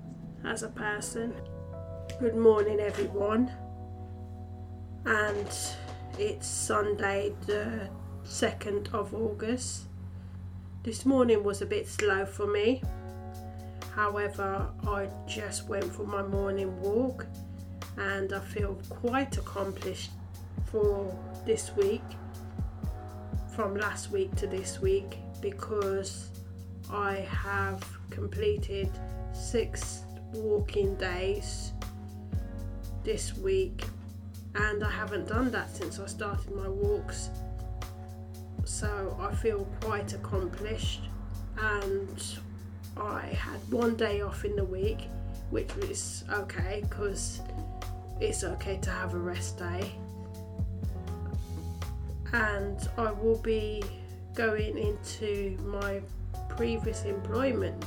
as 0.44 0.62
a 0.62 0.68
person. 0.68 1.34
Good 2.20 2.36
morning 2.36 2.78
everyone. 2.78 3.50
And 5.04 5.48
it's 6.18 6.46
sunday 6.46 7.34
the 7.46 7.88
2nd 8.24 8.92
of 8.94 9.14
august. 9.14 9.84
This 10.82 11.04
morning 11.04 11.42
was 11.42 11.62
a 11.62 11.66
bit 11.66 11.88
slow 11.88 12.24
for 12.26 12.46
me. 12.46 12.82
However 13.94 14.70
i 14.86 15.08
just 15.26 15.68
went 15.68 15.84
for 15.92 16.06
my 16.06 16.22
morning 16.22 16.80
walk 16.80 17.26
and 17.96 18.32
I 18.32 18.40
feel 18.40 18.80
quite 18.88 19.36
accomplished 19.36 20.10
for 20.66 21.16
this 21.46 21.74
week 21.76 22.02
from 23.54 23.76
last 23.76 24.10
week 24.10 24.34
to 24.36 24.46
this 24.46 24.80
week 24.80 25.18
because 25.40 26.30
I 26.90 27.26
have 27.28 27.82
completed 28.10 28.88
six 29.32 30.02
walking 30.32 30.94
days 30.94 31.72
this 33.04 33.36
week 33.36 33.84
and 34.54 34.84
I 34.84 34.90
haven't 34.90 35.28
done 35.28 35.50
that 35.50 35.74
since 35.74 35.98
I 35.98 36.06
started 36.06 36.54
my 36.54 36.68
walks. 36.68 37.30
So 38.64 39.16
I 39.20 39.34
feel 39.34 39.66
quite 39.80 40.12
accomplished 40.12 41.02
and 41.60 42.22
I 42.96 43.26
had 43.26 43.58
one 43.72 43.96
day 43.96 44.20
off 44.20 44.44
in 44.44 44.54
the 44.56 44.64
week 44.64 45.08
which 45.50 45.74
was 45.76 46.24
okay 46.30 46.84
because 46.88 47.40
it's 48.20 48.44
okay 48.44 48.78
to 48.78 48.90
have 48.90 49.14
a 49.14 49.18
rest 49.18 49.58
day. 49.58 49.92
And 52.32 52.88
I 52.96 53.12
will 53.12 53.38
be 53.38 53.82
going 54.34 54.76
into 54.76 55.56
my 55.64 56.00
previous 56.48 57.04
employment 57.04 57.84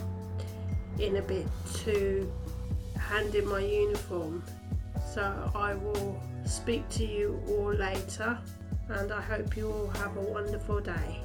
in 1.00 1.18
a 1.18 1.22
bit 1.22 1.48
to 1.84 2.32
hand 2.98 3.36
in 3.36 3.48
my 3.48 3.60
uniform. 3.60 4.44
So 5.14 5.52
I 5.54 5.76
will 5.76 6.22
speak 6.46 6.88
to 6.90 7.06
you 7.06 7.42
all 7.48 7.74
later 7.74 8.38
and 8.90 9.12
I 9.12 9.22
hope 9.22 9.56
you 9.56 9.72
all 9.72 9.88
have 9.88 10.18
a 10.18 10.22
wonderful 10.22 10.80
day. 10.80 11.20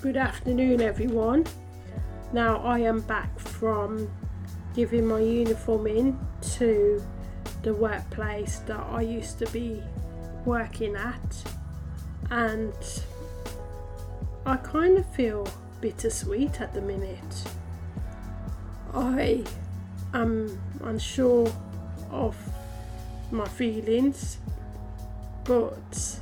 Good 0.00 0.16
afternoon, 0.16 0.80
everyone. 0.80 1.46
Now 2.32 2.56
I 2.58 2.78
am 2.80 3.00
back 3.02 3.38
from 3.38 4.10
giving 4.74 5.06
my 5.06 5.20
uniform 5.20 5.86
in 5.86 6.18
to 6.56 7.02
the 7.62 7.74
workplace 7.74 8.58
that 8.66 8.80
I 8.90 9.02
used 9.02 9.38
to 9.38 9.46
be 9.50 9.82
working 10.44 10.96
at, 10.96 11.44
and 12.30 12.74
I 14.44 14.56
kind 14.56 14.98
of 14.98 15.06
feel 15.06 15.48
bittersweet 15.80 16.60
at 16.60 16.74
the 16.74 16.80
minute. 16.80 17.44
I 18.94 19.44
am 20.12 20.60
unsure 20.82 21.52
of 22.10 22.36
my 23.30 23.46
feelings, 23.48 24.38
but 25.44 26.20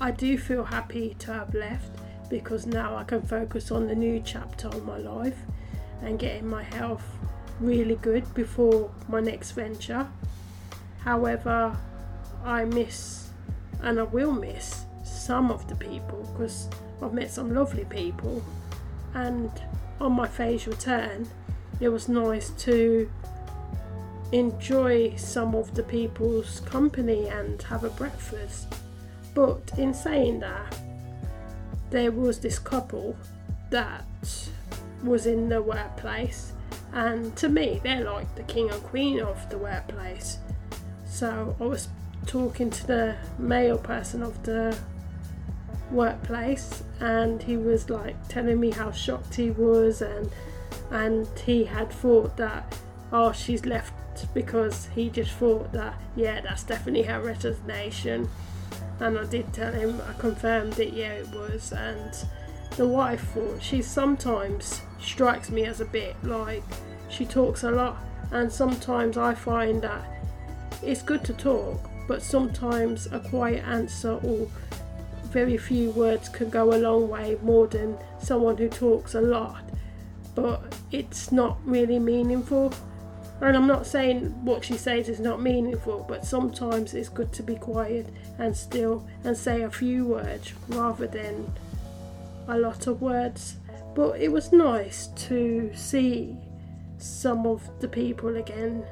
I 0.00 0.10
do 0.10 0.38
feel 0.38 0.64
happy 0.64 1.14
to 1.20 1.32
have 1.32 1.54
left 1.54 1.90
because 2.28 2.66
now 2.66 2.96
I 2.96 3.04
can 3.04 3.22
focus 3.22 3.70
on 3.70 3.86
the 3.86 3.94
new 3.94 4.20
chapter 4.24 4.68
of 4.68 4.84
my 4.84 4.98
life 4.98 5.38
and 6.02 6.18
getting 6.18 6.46
my 6.46 6.62
health 6.62 7.04
really 7.60 7.96
good 7.96 8.32
before 8.34 8.90
my 9.08 9.20
next 9.20 9.52
venture. 9.52 10.08
However, 11.08 11.74
I 12.44 12.66
miss 12.66 13.30
and 13.80 13.98
I 13.98 14.02
will 14.02 14.30
miss 14.30 14.84
some 15.04 15.50
of 15.50 15.66
the 15.66 15.74
people 15.74 16.28
because 16.34 16.68
I've 17.00 17.14
met 17.14 17.30
some 17.30 17.54
lovely 17.54 17.86
people, 17.86 18.44
and 19.14 19.50
on 20.02 20.12
my 20.12 20.28
phase 20.28 20.66
return, 20.66 21.26
it 21.80 21.88
was 21.88 22.10
nice 22.10 22.50
to 22.64 23.10
enjoy 24.32 25.16
some 25.16 25.54
of 25.54 25.74
the 25.74 25.82
people's 25.82 26.60
company 26.60 27.28
and 27.28 27.62
have 27.62 27.84
a 27.84 27.90
breakfast. 27.90 28.74
But 29.32 29.62
in 29.78 29.94
saying 29.94 30.40
that, 30.40 30.78
there 31.88 32.12
was 32.12 32.38
this 32.38 32.58
couple 32.58 33.16
that 33.70 34.04
was 35.02 35.24
in 35.24 35.48
the 35.48 35.62
workplace, 35.62 36.52
and 36.92 37.34
to 37.36 37.48
me, 37.48 37.80
they're 37.82 38.04
like 38.04 38.34
the 38.34 38.42
king 38.42 38.68
and 38.70 38.82
queen 38.82 39.20
of 39.20 39.48
the 39.48 39.56
workplace. 39.56 40.36
So 41.18 41.56
I 41.58 41.64
was 41.64 41.88
talking 42.26 42.70
to 42.70 42.86
the 42.86 43.16
male 43.40 43.76
person 43.76 44.22
of 44.22 44.40
the 44.44 44.78
workplace, 45.90 46.84
and 47.00 47.42
he 47.42 47.56
was 47.56 47.90
like 47.90 48.14
telling 48.28 48.60
me 48.60 48.70
how 48.70 48.92
shocked 48.92 49.34
he 49.34 49.50
was, 49.50 50.00
and 50.00 50.30
and 50.92 51.26
he 51.40 51.64
had 51.64 51.90
thought 51.90 52.36
that 52.36 52.72
oh 53.12 53.32
she's 53.32 53.66
left 53.66 53.92
because 54.32 54.90
he 54.94 55.10
just 55.10 55.32
thought 55.32 55.72
that 55.72 56.00
yeah 56.14 56.40
that's 56.40 56.62
definitely 56.62 57.02
her 57.02 57.20
resignation. 57.20 58.28
And 59.00 59.18
I 59.18 59.24
did 59.24 59.52
tell 59.52 59.72
him 59.72 60.00
I 60.08 60.12
confirmed 60.20 60.78
it 60.78 60.92
yeah 60.92 61.14
it 61.14 61.30
was. 61.34 61.72
And 61.72 62.16
the 62.76 62.86
wife 62.86 63.22
thought 63.34 63.60
she 63.60 63.82
sometimes 63.82 64.82
strikes 65.00 65.50
me 65.50 65.64
as 65.64 65.80
a 65.80 65.84
bit 65.84 66.14
like 66.22 66.62
she 67.08 67.26
talks 67.26 67.64
a 67.64 67.72
lot. 67.72 67.96
And 68.30 68.52
sometimes 68.52 69.18
I 69.18 69.34
find 69.34 69.82
that 69.82 70.17
it's 70.82 71.02
good 71.02 71.24
to 71.24 71.32
talk 71.32 71.90
but 72.06 72.22
sometimes 72.22 73.06
a 73.12 73.20
quiet 73.20 73.64
answer 73.64 74.18
or 74.22 74.48
very 75.24 75.58
few 75.58 75.90
words 75.90 76.28
can 76.28 76.48
go 76.48 76.72
a 76.74 76.78
long 76.78 77.08
way 77.08 77.36
more 77.42 77.66
than 77.66 77.96
someone 78.18 78.56
who 78.56 78.68
talks 78.68 79.14
a 79.14 79.20
lot 79.20 79.62
but 80.34 80.74
it's 80.92 81.30
not 81.32 81.58
really 81.64 81.98
meaningful 81.98 82.72
and 83.40 83.56
I'm 83.56 83.66
not 83.66 83.86
saying 83.86 84.44
what 84.44 84.64
she 84.64 84.76
says 84.76 85.08
is 85.08 85.20
not 85.20 85.40
meaningful, 85.40 86.04
but 86.08 86.24
sometimes 86.24 86.92
it's 86.94 87.08
good 87.08 87.32
to 87.34 87.42
be 87.42 87.54
quiet 87.54 88.08
and 88.38 88.56
still 88.56 89.06
and 89.22 89.36
say 89.36 89.62
a 89.62 89.70
few 89.70 90.06
words 90.06 90.52
rather 90.68 91.06
than 91.06 91.52
a 92.48 92.58
lot 92.58 92.88
of 92.88 93.00
words. 93.00 93.56
But 93.94 94.20
it 94.20 94.32
was 94.32 94.52
nice 94.52 95.08
to 95.28 95.70
see 95.74 96.36
some 96.98 97.46
of 97.46 97.68
the 97.80 97.86
people 97.86 98.36
again, 98.36 98.84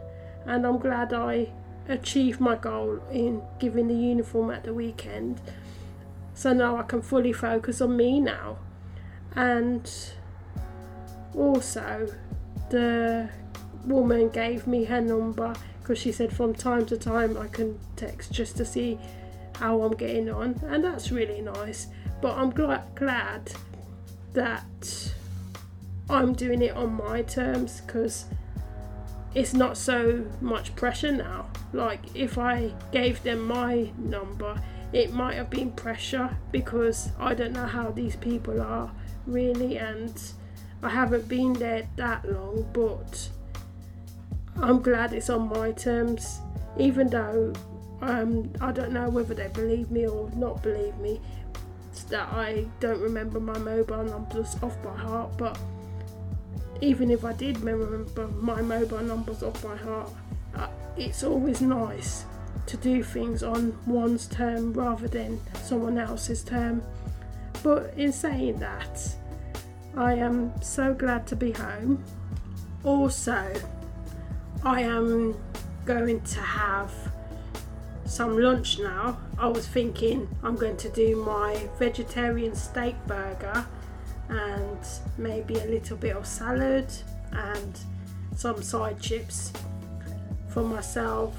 and 0.47 0.65
I'm 0.65 0.79
glad 0.79 1.13
I 1.13 1.49
achieved 1.89 2.41
my 2.41 2.57
goal 2.57 3.01
in 3.11 3.43
giving 3.59 3.89
the 3.89 3.95
uniform 3.95 4.51
at 4.51 4.65
the 4.65 4.75
weekend. 4.75 5.41
So 6.35 6.53
now 6.53 6.77
I 6.77 6.83
can 6.83 7.03
fully 7.03 7.33
focus 7.33 7.81
on 7.81 7.97
me 7.97 8.21
now. 8.21 8.59
And 9.35 9.91
also, 11.35 12.13
the 12.71 13.29
woman 13.85 14.29
gave 14.31 14.67
me 14.67 14.85
her 14.85 15.01
number 15.01 15.55
because 15.81 15.99
she 15.99 16.11
said 16.11 16.35
from 16.35 16.53
time 16.53 16.85
to 16.87 16.97
time 16.97 17.37
I 17.39 17.47
can 17.47 17.79
text 17.95 18.33
just 18.33 18.57
to 18.57 18.65
see 18.65 18.99
how 19.57 19.83
I'm 19.83 19.95
getting 19.95 20.29
on, 20.29 20.61
and 20.67 20.85
that's 20.85 21.11
really 21.11 21.41
nice. 21.41 21.87
But 22.21 22.37
I'm 22.37 22.53
gl- 22.53 22.83
glad 22.95 23.53
that 24.33 25.13
I'm 26.11 26.33
doing 26.35 26.63
it 26.63 26.77
on 26.77 26.95
my 26.95 27.23
terms 27.23 27.81
because 27.81 28.27
it's 29.37 29.53
not 29.53 29.77
so 29.77 30.25
much 30.41 30.75
pressure 30.77 31.13
now. 31.13 31.51
Like, 31.75 32.01
if 32.15 32.39
I 32.39 32.73
gave 32.91 33.23
them 33.23 33.47
my 33.47 33.91
number, 33.99 34.59
it 34.95 35.13
might 35.13 35.35
have 35.35 35.51
been 35.51 35.73
pressure 35.73 36.35
because 36.51 37.11
I 37.19 37.35
don't 37.35 37.53
know 37.53 37.67
how 37.67 37.91
these 37.91 38.17
people 38.17 38.63
are 38.63 38.91
really, 39.27 39.77
and 39.77 40.19
I 40.83 40.89
haven't 40.89 41.29
been 41.29 41.53
there 41.53 41.87
that 41.97 42.25
long, 42.33 42.67
but 42.73 43.29
I'm 44.57 44.81
glad 44.81 45.13
it's 45.13 45.29
on 45.29 45.51
my 45.51 45.73
terms, 45.73 46.41
even 46.79 47.11
though 47.11 47.53
um, 48.01 48.51
I 48.63 48.73
don't 48.73 48.93
know 48.93 49.11
whether 49.11 49.35
they 49.35 49.49
believe 49.49 49.91
me 49.91 50.07
or 50.07 50.31
not 50.35 50.63
believe 50.63 50.97
me. 50.97 51.21
that 52.09 52.33
I 52.33 52.67
don't 52.81 53.01
remember 53.03 53.39
my 53.39 53.59
mobile 53.59 54.05
numbers 54.05 54.57
off 54.63 54.83
by 54.83 54.97
heart, 54.97 55.37
but 55.37 55.59
even 56.81 57.11
if 57.11 57.25
I 57.25 57.33
did 57.33 57.59
remember 57.61 58.29
my 58.29 58.61
mobile 58.63 59.01
numbers 59.03 59.43
off 59.43 59.63
by 59.63 59.77
heart, 59.77 60.11
uh, 60.55 60.69
it's 60.97 61.25
always 61.25 61.61
nice 61.61 62.25
to 62.67 62.77
do 62.77 63.03
things 63.03 63.43
on 63.43 63.77
one's 63.87 64.27
term 64.27 64.73
rather 64.73 65.09
than 65.09 65.41
someone 65.63 65.99
else's 65.99 66.43
term. 66.43 66.83
But 67.63 67.95
in 67.97 68.13
saying 68.13 68.59
that, 68.61 69.15
I 69.97 70.15
am 70.15 70.53
so 70.63 70.93
glad 70.93 71.27
to 71.29 71.37
be 71.37 71.53
home. 71.53 72.03
Also, 72.85 73.53
I 74.65 74.83
am 74.83 75.37
going 75.85 76.21
to 76.21 76.41
have 76.41 76.93
some 78.05 78.39
lunch 78.39 78.79
now. 78.79 79.19
I 79.39 79.49
was 79.49 79.67
thinking 79.67 80.29
I'm 80.43 80.57
going 80.57 80.77
to 80.79 80.89
do 80.91 81.17
my 81.25 81.69
vegetarian 81.79 82.55
steak 82.55 82.95
burger 83.07 83.67
and 84.29 84.79
maybe 85.19 85.55
a 85.55 85.67
little 85.67 85.97
bit 85.97 86.17
of 86.17 86.27
salad 86.27 86.93
and 87.33 87.79
some 88.35 88.63
side 88.63 89.01
chips 89.01 89.53
for 90.49 90.63
myself. 90.63 91.35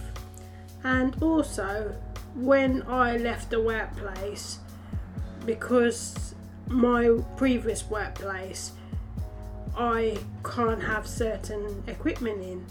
And 0.84 1.22
also, 1.22 1.96
when 2.36 2.84
I 2.84 3.18
left 3.18 3.50
the 3.50 3.62
workplace, 3.62 4.60
because 5.46 6.36
my 6.68 7.18
previous 7.36 7.90
workplace, 7.90 8.74
I 9.78 10.18
can't 10.44 10.84
have 10.84 11.08
certain 11.08 11.84
equipment 11.88 12.42
in 12.42 12.66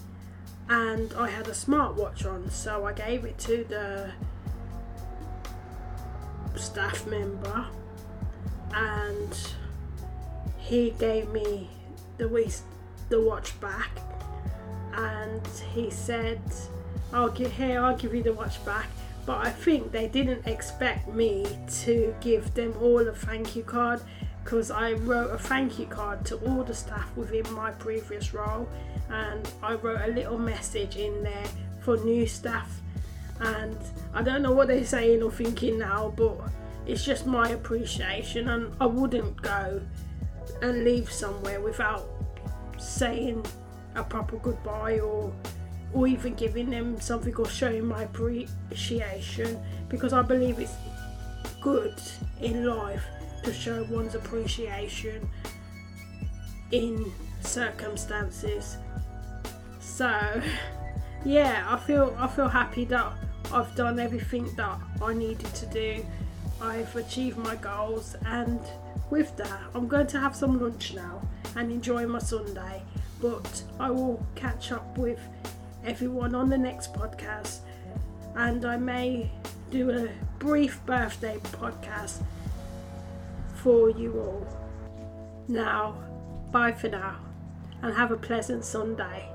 and 0.69 1.13
I 1.15 1.29
had 1.31 1.47
a 1.47 1.53
smartwatch 1.53 2.27
on, 2.27 2.51
so 2.51 2.85
I 2.87 2.93
gave 2.93 3.25
it 3.25 3.39
to 3.39 3.65
the 3.69 4.11
staff 6.57 7.07
member, 7.07 7.67
he 10.67 10.91
gave 10.99 11.29
me 11.31 11.71
the 12.19 12.29
the 13.09 13.21
watch 13.21 13.59
back, 13.61 13.91
and 14.93 15.47
he 15.73 15.91
said, 15.91 16.41
"I'll 17.13 17.31
give 17.31 17.53
here, 17.53 17.81
I'll 17.81 17.97
give 17.97 18.15
you 18.15 18.23
the 18.23 18.33
watch 18.33 18.65
back." 18.65 18.89
But 19.27 19.47
I 19.47 19.51
think 19.51 19.93
they 19.93 20.09
didn't 20.09 20.47
expect 20.47 21.09
me 21.09 21.47
to 21.83 22.15
give 22.21 22.55
them 22.55 22.75
all 22.81 23.07
a 23.07 23.13
thank 23.13 23.57
you 23.57 23.63
card 23.63 24.01
because 24.43 24.71
I 24.71 24.93
wrote 24.93 25.31
a 25.33 25.39
thank 25.39 25.79
you 25.79 25.87
card 25.87 26.25
to 26.27 26.37
all 26.47 26.63
the 26.63 26.75
staff 26.75 27.17
within 27.17 27.53
my 27.53 27.73
previous 27.73 28.33
role 28.33 28.69
and 29.11 29.53
I 29.65 29.75
wrote 29.75 30.01
a 30.03 30.13
little 30.13 30.39
message 30.39 30.95
in 30.97 31.25
there 31.25 31.49
for 31.81 31.97
new 31.97 32.29
staff 32.29 32.81
and 33.41 33.77
I 34.15 34.23
don't 34.23 34.43
know 34.43 34.53
what 34.53 34.69
they're 34.69 34.85
saying 34.85 35.25
or 35.25 35.33
thinking 35.33 35.81
now 35.81 36.13
but 36.15 36.39
it's 36.87 37.05
just 37.05 37.27
my 37.27 37.49
appreciation 37.49 38.49
and 38.49 38.73
I 38.81 38.87
wouldn't 38.87 39.43
go 39.43 39.83
and 40.63 40.85
leave 40.85 41.11
somewhere 41.11 41.61
without 41.61 42.07
saying 42.79 43.45
a 43.95 44.05
proper 44.05 44.37
goodbye 44.37 44.99
or 44.99 45.33
or 45.93 46.07
even 46.07 46.35
giving 46.35 46.69
them 46.69 47.01
something 47.01 47.35
or 47.37 47.49
showing 47.49 47.87
my 47.87 48.03
appreciation 48.03 49.59
because 49.89 50.13
I 50.13 50.23
believe 50.23 50.59
it's 50.59 50.75
good 51.61 52.01
in 52.41 52.67
life 52.67 53.05
to 53.45 53.53
show 53.53 53.85
one's 53.91 54.15
appreciation 54.15 55.29
in 56.73 57.13
circumstances 57.41 58.77
so 59.81 60.43
yeah, 61.25 61.67
I 61.69 61.79
feel 61.79 62.15
I 62.19 62.29
feel 62.29 62.49
happy 62.49 62.85
that 62.87 63.13
I've 63.53 63.75
done 63.75 63.99
everything 63.99 64.55
that 64.57 64.79
I 65.03 65.15
needed 65.15 65.53
to 65.55 65.67
do. 65.67 66.05
I've 66.61 66.95
achieved 66.97 67.39
my 67.39 67.57
goals 67.57 68.17
and 68.27 68.61
with 69.11 69.37
that, 69.37 69.61
I'm 69.75 69.89
going 69.89 70.07
to 70.09 70.21
have 70.21 70.35
some 70.35 70.61
lunch 70.61 70.95
now 70.95 71.23
and 71.55 71.71
enjoy 71.71 72.07
my 72.07 72.19
Sunday. 72.19 72.83
But 73.21 73.63
I 73.81 73.91
will 73.91 74.25
catch 74.35 74.73
up 74.73 74.99
with 74.99 75.21
everyone 75.85 76.35
on 76.35 76.51
the 76.51 76.59
next 76.59 76.93
podcast, 76.93 77.61
and 78.35 78.65
I 78.65 78.77
may 78.77 79.31
do 79.71 79.91
a 79.91 80.09
brief 80.39 80.85
birthday 80.85 81.39
podcast 81.43 82.23
for 83.55 83.91
you 83.91 84.21
all. 84.21 84.47
Now, 85.49 85.97
bye 86.53 86.73
for 86.73 86.89
now, 86.89 87.17
and 87.83 87.95
have 87.95 88.11
a 88.11 88.17
pleasant 88.17 88.65
Sunday. 88.65 89.29